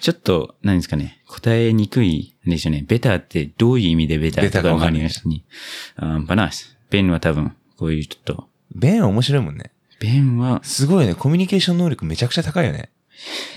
[0.00, 1.20] ちょっと、何ですかね。
[1.26, 2.84] 答えにくいんですよね。
[2.86, 5.44] ベタってどういう意味でベタベタかわかんないわかりに。
[6.00, 6.76] うん、バナイス。
[6.90, 9.72] ベンは多分、こういうちょっと、ベンは面白いもんね。
[10.00, 11.14] ベンは、すごいね。
[11.14, 12.90] コミュニケーション能力めちゃくちゃ高いよね。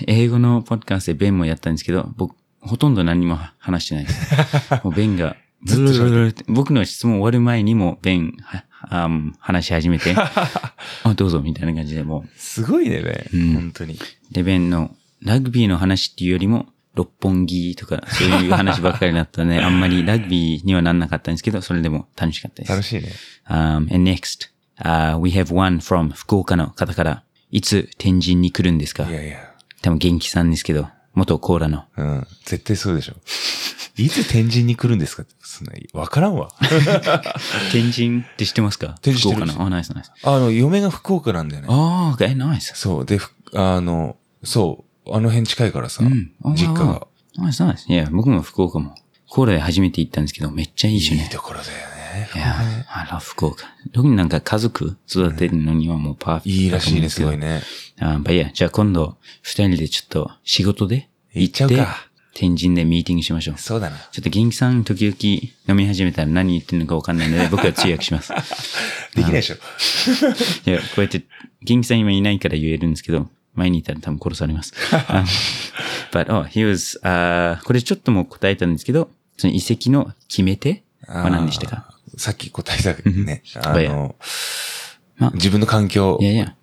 [0.06, 4.34] 英語のポッドキャストでベンもやったんですけど、僕、ほとんど何も話してないです。
[4.84, 10.14] もうベンが、ずっと僕の質問終わる前にもベン、はあん話し始めて、
[11.04, 13.54] あ、どうぞ、みたいな感じでもすごいね、ベうんン。
[13.54, 13.94] 本当に。
[13.94, 13.98] う、
[14.32, 22.72] で、ベンのラグビーの話っていうよりも、六本木とか、そういう話ばっかりだったので、 あんまりラグビーにはなんなかったんですけど、それでも楽しかったです。
[22.72, 23.12] 楽しいね。
[23.48, 24.48] Um, and next,
[24.82, 29.08] uh, we have one from 福岡の方から、いつ天神に来るんですか？
[29.08, 29.38] いやいや。
[29.82, 31.84] 多分元気さんですけど、元コーラの。
[31.96, 32.26] うん。
[32.44, 33.14] 絶対そうでしょ。
[34.00, 35.24] いつ天神に来るんですか？
[35.40, 36.50] そんな、わからんわ。
[37.72, 38.96] 天神って知ってますか？
[39.02, 39.66] 天神知ってる福岡の。
[39.66, 40.10] あ、ナイスナイス。
[40.22, 41.68] あの、嫁が福岡なんだよね。
[41.70, 42.72] ああ、okay, ナイス。
[42.76, 43.04] そう。
[43.06, 45.14] で、ふあの、そう。
[45.14, 47.06] あの辺近いからさ、うんあ実家が。
[47.36, 47.86] ナイスナイス。
[47.88, 48.94] いや、僕も福岡も。
[49.28, 51.22] コーラで初めて行ったんですけど、めっちゃいいしね。
[51.22, 52.28] いいところだよね。
[52.34, 52.56] いや、
[52.92, 53.64] I love 福岡。
[53.92, 57.46] 特になんか家族育てるのにはもうパーフェクトいいらしいね、すごいね。
[57.56, 57.62] ね。
[58.00, 63.58] あまあいや、じゃあ今度、二人でちょっと仕事で行っちゃうか天神でミーティングしましょう。
[63.58, 63.96] そうだな。
[64.12, 68.32] ちょっと元気さん時々飲み始めたら何言ってるのかわかんないので、 僕は通訳します。
[69.14, 69.56] できないでしょ。
[70.70, 71.22] いや、こうやって、
[71.62, 74.72] 元気さん今いないから言えるんですけど、前にいたら多分殺されます。
[75.08, 75.24] um,
[76.12, 81.94] but, oh, he was, あこれちょっともう答えたんですけど、その遺跡の決め手は何でしたか？
[82.16, 83.42] さっき答えたけどね。
[83.56, 84.14] あの
[85.18, 86.54] まあ、自分の環境いやいや。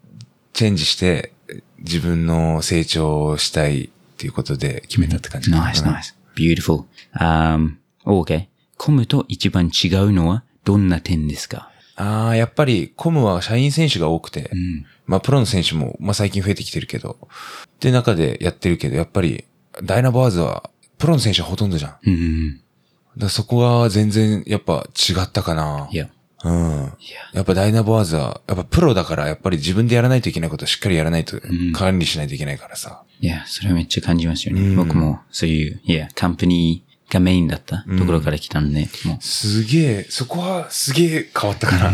[0.53, 1.34] チェンジして、
[1.80, 5.72] 自分の成長をしたいっていうことで決めたって感じかな。
[5.72, 6.15] Nice, nice.
[6.36, 6.86] Beautiful.
[7.20, 8.47] Um, okay.
[8.78, 11.70] コムと一番違うのはどんな点ですか？
[11.95, 19.45] ああ、やっぱり、コムは社員選手が多くて、んまあ、プロの選手も、まあ、最近増えてきてるけど、って中でやってるけど、やっぱり、
[19.84, 21.91] ダイナボアーズは、プロの選手はほとんどじゃん。
[21.91, 22.61] だかうん。
[23.18, 25.88] らそこは全然、やっぱ違ったかな。
[25.91, 26.07] いや。
[26.50, 26.54] う
[26.86, 26.93] ん。
[27.34, 31.39] やっぱダイナボアーズは、やっぱプロだから、やっぱり自分でやらないといけないことをしっかりやらないと、
[31.74, 33.04] 管理しないといけないからさ。
[33.20, 34.62] いや、それはめっちゃ感じますよね。
[34.62, 41.91] うん僕もそういう、いや、カンプニーがメインだったところから来たんで、もう、すげえ、そこはすげえ変わったかな。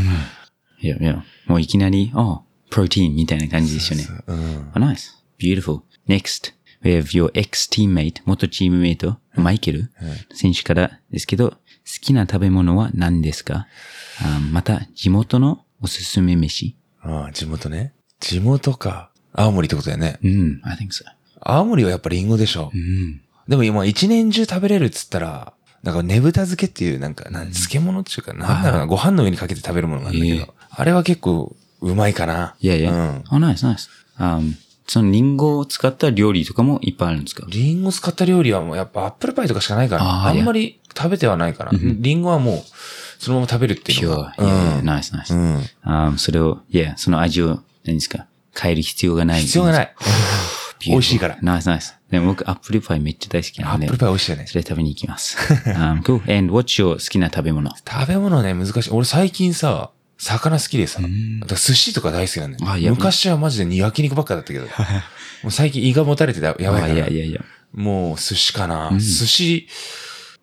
[0.82, 4.08] いやいや、もういきなり、あプロテインみたいな感じですよね。
[4.28, 4.72] うん。
[4.76, 5.12] Oh, nice.
[5.40, 5.82] Beautiful.
[6.08, 9.92] Next, we have your ex-teammate, 元チームメイト、マイケル
[10.34, 11.58] 選手からですけど、好
[12.02, 13.68] きな食べ物は何ですか？
[14.24, 17.94] あまた、地元のおすすめ飯ああ、地元ね。
[18.20, 19.10] 地元か。
[19.34, 20.20] 青森ってことだよね。
[20.24, 21.04] うん、I think so.
[21.42, 22.72] 青森はやっぱリンゴでしょ。
[22.74, 23.22] うん。
[23.48, 32.56] でも今一年中食べれるっつったら、なんかねぶた漬けっていう、なんか、なん漬物っていうか、なんだろうな、ご飯の上にかけて食べるものなんだけええど、あれは結構うまいかな。
[32.62, 32.92] いやいや。
[32.92, 33.24] うん。
[33.32, 33.90] Oh, nice, nice.
[34.18, 34.40] あ
[34.86, 37.46] そのリンゴを使った料理とかもいっぱいあるんですか？
[37.50, 41.72] リンゴ使った料理はもうやっぱアップルパイとかしかないから、あんまり食べてはないかな。
[41.74, 42.62] リンゴはもう、
[43.24, 44.34] そのまま食べるっていうのが。
[44.38, 44.44] ア。
[44.44, 45.34] いやいや、ナイスナイス。
[45.34, 45.64] うん。
[45.84, 48.26] あそれを、いや、その味を、何ですか？
[48.60, 49.42] 変える必要がない。
[49.42, 49.96] 必要がない。
[50.86, 51.38] 美味しいから。
[51.42, 51.96] ナイスナイス。
[52.12, 54.46] でも僕、アップルパイめっちゃ大好きなんでアップル、パイ美味しいよね。
[54.48, 55.38] それ食べに行きます。
[55.74, 56.38] um, cool.
[56.38, 57.72] And what's your 好きな食べ物？
[57.90, 58.90] 食べ物ね、難しい。
[58.92, 62.72] 俺最近さ、魚好きでさ、だ寿司とか大好きなんだよ。
[62.72, 64.70] あいや昔はマジで焼肉ばっかだったけど、も
[65.48, 66.94] う最近胃がもたれてたやばいかあら。
[66.94, 67.42] いやいやいや。
[67.74, 68.92] もう寿司かな。
[68.94, 69.68] 寿司、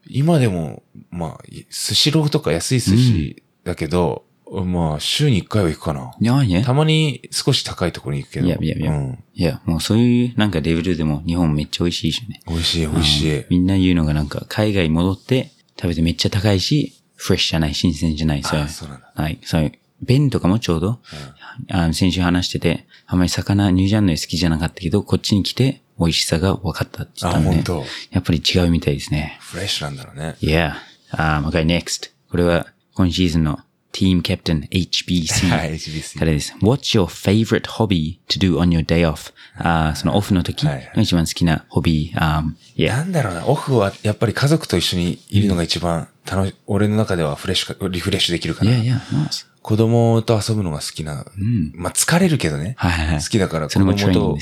[0.09, 4.25] 今でも、まあ、寿司ローとか安い寿司だけど、
[4.65, 6.13] まあ、週に一回は行くかな。
[6.21, 6.65] いやいや。
[6.65, 8.47] たまに少し高いところに行くけど。
[8.47, 9.25] いやいやいやうん。
[9.35, 12.41] いや、もうそういうなんかレベルでも日本めっちゃ美味しいしね。
[12.49, 13.45] 美味しい、美味しい。
[13.49, 18.43] みんな言うのがなんか海外戻って食べてめっちゃ高いし、フレッシュじゃない、新鮮じゃない。
[18.43, 19.13] そうあそうなんだ。
[19.15, 19.39] はい。
[19.45, 19.73] そういう、
[20.03, 20.99] 弁とかもちょうど、
[21.71, 27.73] あの先週話してて、あんまり魚、ニュージャンド好きじゃなかったけど、こっちに来て美味しさが分かったって言あ、ったんで、
[28.11, 29.39] やっぱり違うみたいですね。
[29.41, 30.37] フレッシュなんだろうね。
[30.41, 30.73] Yeah.
[31.13, 32.11] Um, okay, next.
[32.31, 33.59] これは今シーズンの
[33.93, 36.55] Team Captain は HBC からです。
[36.63, 39.33] What's your favorite hobby to do on your day off?
[39.57, 42.19] あーそのオフの時の一番好きなホビー。
[42.19, 42.89] Um, yeah.
[42.91, 48.71] なんだろうな、オフはやっぱり家族と一緒にいるのが一番楽し、俺の中ではフレッシュか、リフレッシュできるかな。
[48.71, 49.47] Yeah, yeah, nice.
[49.63, 51.27] 子供と遊ぶのが好きな。
[51.75, 52.75] まあ疲れるけどね。
[52.79, 54.39] はいはいはい好きだから子供と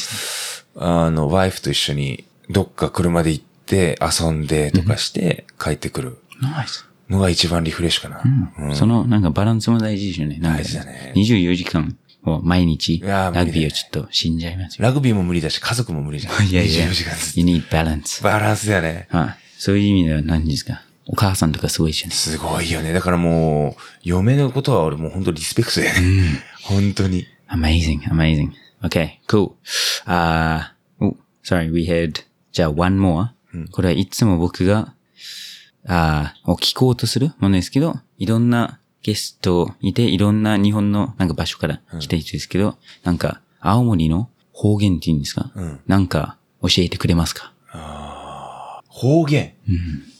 [0.76, 6.84] あの、ワイフと一緒にどっか車で行って遊んでとかして帰ってくる Nice.
[7.10, 8.22] のが一番リフレッシュかな。
[8.58, 10.38] うんそのなんかバランスも大事ですよね。
[10.40, 14.84] 大事だね24時間を毎日ラグビーをちょっと死んじゃいますよ。
[14.84, 16.34] ラグビーも無理だし、家族も無理じゃん。
[16.46, 16.86] いやいや。
[16.86, 18.22] 24時間 You need balance.
[18.22, 19.08] バランスだよね。
[19.10, 19.36] はい。
[19.58, 20.82] そういう意味では何ですか？
[21.10, 22.14] お母さんとかすごいですよね。
[22.14, 22.92] すごいよね。
[22.92, 26.00] だからもう、嫁のことは俺もう本当リスペクトだよね。
[26.62, 27.26] 本当に。
[27.48, 28.50] Amazing, amazing.
[28.82, 29.52] Okay, cool.
[30.06, 30.60] Uh,
[31.00, 33.28] oh, sorry, we had, じゃあ one more.
[33.72, 34.94] これはいつも僕が、
[35.86, 47.54] あーを聞こうとするものですけど、いろんなゲストいて、いろんな日本のなんか場所から来た人ですけど、なんか青森の方言っていうんですか、んなんか教えてくれますか？
[48.88, 49.54] 方言？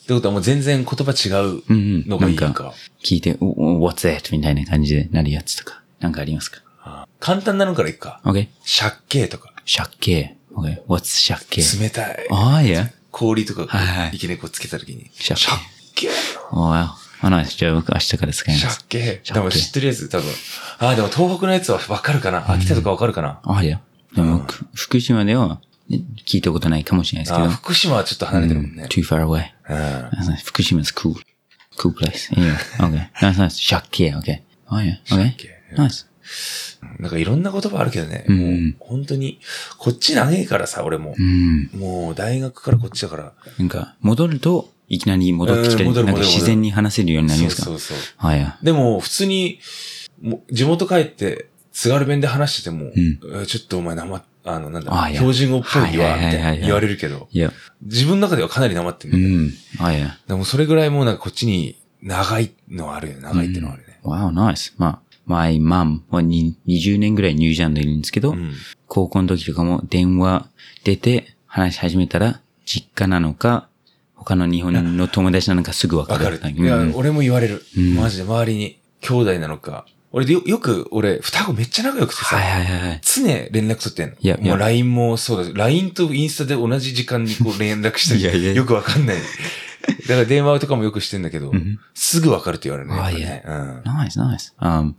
[0.09, 2.09] ってことはもう全然言葉違ううんうん。
[2.09, 2.47] のがいいか。
[2.47, 2.73] なんか
[3.05, 4.33] 聞いて、おお What's that?
[4.33, 7.07] みたいな感じでなるやつとか、なんかありますか？
[7.21, 8.23] 簡単なのからいくか。
[8.25, 8.49] ?Okay?
[8.65, 9.53] 借景とか。
[9.67, 10.35] 借景。
[10.55, 10.83] Okay.
[10.87, 11.83] What's 借景？
[11.83, 12.27] 冷たい。
[12.31, 12.91] ああ、いや。
[13.11, 15.11] 氷とかはいはいいきなりこうつけたときに。
[15.19, 15.61] 借景借
[15.95, 16.09] 景
[16.53, 16.89] ？Oh, wow.
[17.21, 17.59] あ、ナイス。
[17.59, 18.79] じゃあ僕明日から使います。
[18.89, 19.21] 鮭。
[19.23, 20.27] 鮭でも知ってるやつ多分。
[20.79, 22.51] あ、でも東北のやつはわかるかな？
[22.51, 23.41] 秋田とかわかるかな？
[23.45, 23.83] あ、いや。
[24.17, 25.61] でも、く福島ではね
[25.91, 27.45] 聞いたことないかもしれないですけど。
[27.47, 28.85] あ、福島はちょっと離れてるもんね。
[28.91, 29.47] too far away.
[29.69, 30.37] うん。
[30.45, 31.15] 福島 is cool.
[31.79, 32.33] Cool place.
[32.35, 33.09] Anyway, okay.
[33.21, 33.51] Nice, nice.
[33.51, 34.41] 鮭、okay.
[34.71, 35.33] Oh yeah, okay.
[35.37, 36.07] 鮭 Nice.
[36.99, 38.25] なんかいろんな言葉あるけどね。
[38.29, 39.41] うんもう本当に、
[39.79, 41.23] こっち長いからさ、俺もう。
[41.23, 41.71] ん。
[41.75, 43.33] もう大学からこっちだから。
[43.59, 47.63] なんか、戻ると、いきなり戻ってきたり、うん戻るなんか自然に話せるようになりますか？
[47.63, 48.05] そうそうそう。
[48.19, 48.59] あ、いや。
[48.63, 49.61] でも、普通に、
[50.51, 52.91] 地元帰って、津軽弁で話してても、
[53.47, 57.29] ちょっとお前なま、あの、なんだ、あいや標準語っぽいわ、みたいな言われるけど。
[57.83, 59.29] 自分の中ではかなりなまってんうだよ。
[59.29, 59.53] ん。
[59.81, 60.19] あ、いや。
[60.27, 63.19] でもそれぐらいもうなんかこっちに長いのはあるよ。
[63.21, 64.01] 長いってのはあるね。
[64.05, 64.73] Wow, nice.
[64.79, 68.55] まあ、my mom はに20年ぐらいニュージーランドいるんですけど、うん。
[68.87, 70.49] 高校の時とかも電話
[70.85, 73.69] 出て話し始めたら、実家なのか、
[74.15, 76.25] 他の日本の友達なのかすぐわかる。
[76.25, 76.93] わかる。
[76.95, 77.63] 俺も言われる。
[77.79, 79.87] んマジで周りに兄弟なのか。
[80.11, 83.01] 俺でよよく、俺、双子めっちゃ仲良くてさ、はいはいはいはい。
[83.03, 84.15] 常連絡取ってんの。
[84.19, 89.17] いやもう LINE もそうだし、LINE とインスタで同じ時間にこう連絡したり、いやいやよくわかんない。
[89.17, 92.99] だから電話とかもよくしてんだけど、んすぐわかるって言われるね。
[93.01, 93.93] あやっぱねうん。
[93.93, 94.55] Nice, nice.
[94.59, 94.95] Um,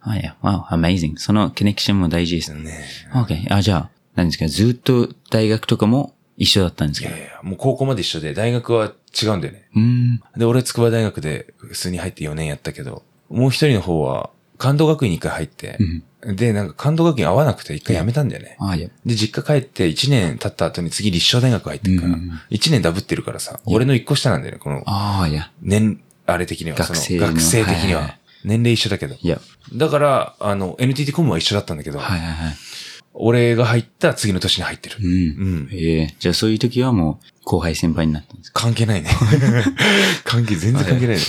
[0.00, 1.16] あ、いや、wow, amazing.
[1.18, 2.54] そのコネクションも大事です。
[2.54, 3.46] ね OK.
[3.54, 7.08] あ、じゃあ、何ですか、ずっと大学とかも一緒だったんですか？
[7.08, 8.92] いやいや、もう高校まで一緒で、大学は
[9.22, 9.68] 違うんだよね。
[9.76, 10.22] うん。
[10.36, 15.78] で、俺、筑波大学で普通に入って4年やったけど、もう一人の方は、関東学院に一回入って、
[16.26, 18.56] で、なんか関東学院合わなくて一回辞めたんだよね。
[19.04, 25.50] で、実家帰って1年経った後に次立正大学入ってるから、うん1年ダブってるからさ、俺の一個下なんだよね、この、ああ、いや。
[25.62, 28.20] 年、あれ的には、学生学生的にははいはいはい。
[28.44, 29.16] 年齢一緒だけど。
[29.20, 29.40] いや。
[29.74, 32.54] だから、あの、NTT コムは一緒だったんだけど、はいはいはい。
[33.14, 34.96] 俺が入った次の年に入ってる。
[35.00, 35.06] うん。
[35.06, 35.16] う
[35.64, 35.68] ん。
[35.72, 38.60] ええじゃあそういう時はもう後輩先輩になったんですか？
[38.62, 39.08] 関係ないね。
[40.24, 41.22] 関係、全然関係ないね。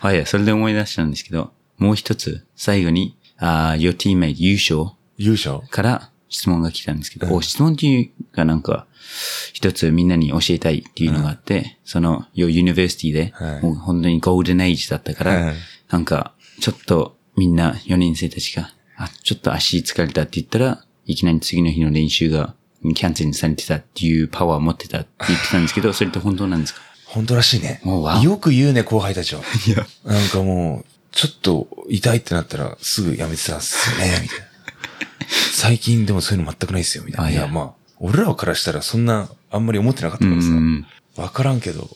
[0.00, 4.96] はい、それで思い出したんですけど、もう一つ、最後に、あー your teammate 優勝。
[5.16, 5.60] 優勝。
[5.68, 8.86] から質問が来たんですけど、お質問っていうかなんか、
[9.52, 13.62] 一つみんなに教えたいっていうのがあって、その、your university で、はい。
[13.62, 15.54] もう本当にゴールデンエイジだったから、はい。
[15.90, 22.54] なんか、ちょっとみんな4年生たちが、あ、ちょっと足疲れたって言ったら、いきなり次の日の練習が
[22.94, 26.80] キャンセルされてたっていうパワーを持ってたって言ってたんですけど、それって本当なんですか？
[27.06, 27.80] 本当らしいね。
[28.22, 29.42] よく言うね、後輩たちは。
[29.66, 29.86] いや。
[30.04, 30.84] なんかもう、
[31.14, 34.44] ちょっと痛いってなったらすぐやめてたんですよね、みたいな。
[35.52, 37.26] 最近でもそういうの全くないですよ、みたいな。
[37.28, 40.48] あいやまあ、俺らからしたらそんな、あんまり思ってなかったうからさ。
[40.48, 40.86] ん。
[41.16, 41.88] わからんけど。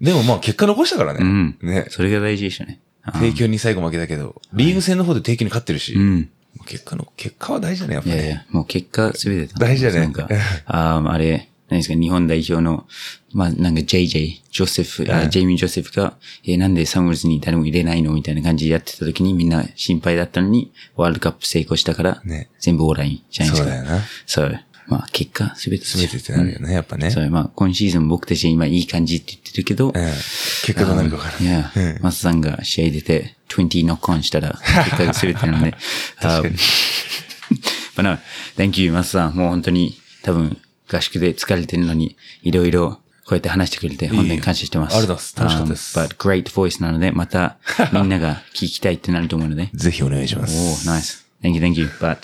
[0.00, 1.20] でもまあ、結果残したからね。
[1.22, 1.56] うん。
[1.62, 1.86] ね。
[1.88, 2.80] それが大事でしたね。
[3.02, 6.28] あ帝京に最後負けたけど、リーグ戦の方で帝京に勝ってるし、うん。
[6.66, 8.16] 結果の、結果は大事だね、やっぱね。
[8.16, 10.28] いやいや、もう結果すべてだ大事だねなんか、
[10.66, 12.86] あーあれ、何ですか、日本代表の、
[13.32, 23.68] まあ、なんか JJ、ジョセフ、あうんジェイミー・ジョセフが、えーなんでサムズに誰も入れないのみたいな感じでやってた時にみんな心配だったのに、ワールドカップ成功したから、ね全部オーライじゃないですか。
[23.70, 24.02] そうだよな。
[24.26, 24.60] そう。
[24.88, 27.10] まあ、結果すべてですすべてってなるよね、やっぱね。
[27.10, 29.92] そう、まあ、今シーズン僕たち今いい感じって言ってるけど、うん。
[29.92, 31.52] 結果どうなるかわからいない。
[31.52, 35.74] や、マスさんが試合出て、20ノックオンしたら、結果が全てなので。
[36.20, 36.54] 確かに
[37.96, 38.18] But no,
[38.56, 39.34] thank you, マスさん。
[39.34, 40.56] もう本当に、多分、
[40.90, 44.96] 合宿で疲れてるのに、いろいろ、こうやって話してくれて、本当に感謝してます。
[44.96, 47.56] ありがとうございます楽しかったです Um, but great voice なので、また、
[47.92, 49.68] みんなが聞きたいってなると思うので。
[49.74, 50.88] ぜひお願いしまおす。
[50.88, 51.26] ー、nice.
[51.42, 51.86] Thank you, thank you.
[52.00, 52.18] But,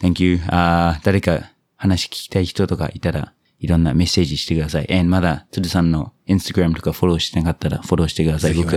[0.00, 0.40] thank you.
[0.48, 4.92] あー誰か話聞きたい人とかいたら、いろんなメッセージしてください。
[4.92, 8.54] and まだ、つるさんの Instagram とかフォローしてなかったらフォローしてください。
[8.54, 8.72] 僕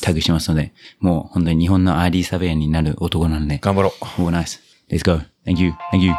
[0.00, 3.58] タグしますので、もう本当に日本の ID サベアになる男なので。
[3.58, 4.04] 頑張ろう。
[4.22, 4.60] おー、nice.
[4.90, 5.22] Let's go.
[5.46, 5.72] Thank you.
[5.92, 6.12] Thank you.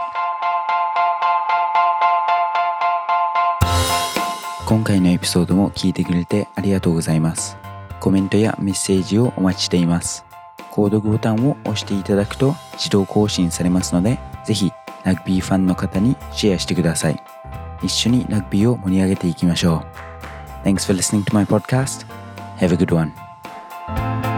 [4.70, 7.58] 今回のエピソードも聞いてくれてありがとうございます。
[8.00, 10.28] コメントやメッセージをお待ちしています。
[10.70, 14.72] 購読ボタンを押していただくと自動更新されますので、ぜひ
[15.04, 17.20] ラグビーファンの方にシェアしてください。
[17.82, 19.84] 一緒にラグビーを盛り上げていきましょ
[20.64, 20.68] う。
[20.68, 22.06] Thanks for listening to my podcast.
[22.60, 24.29] Have a good one.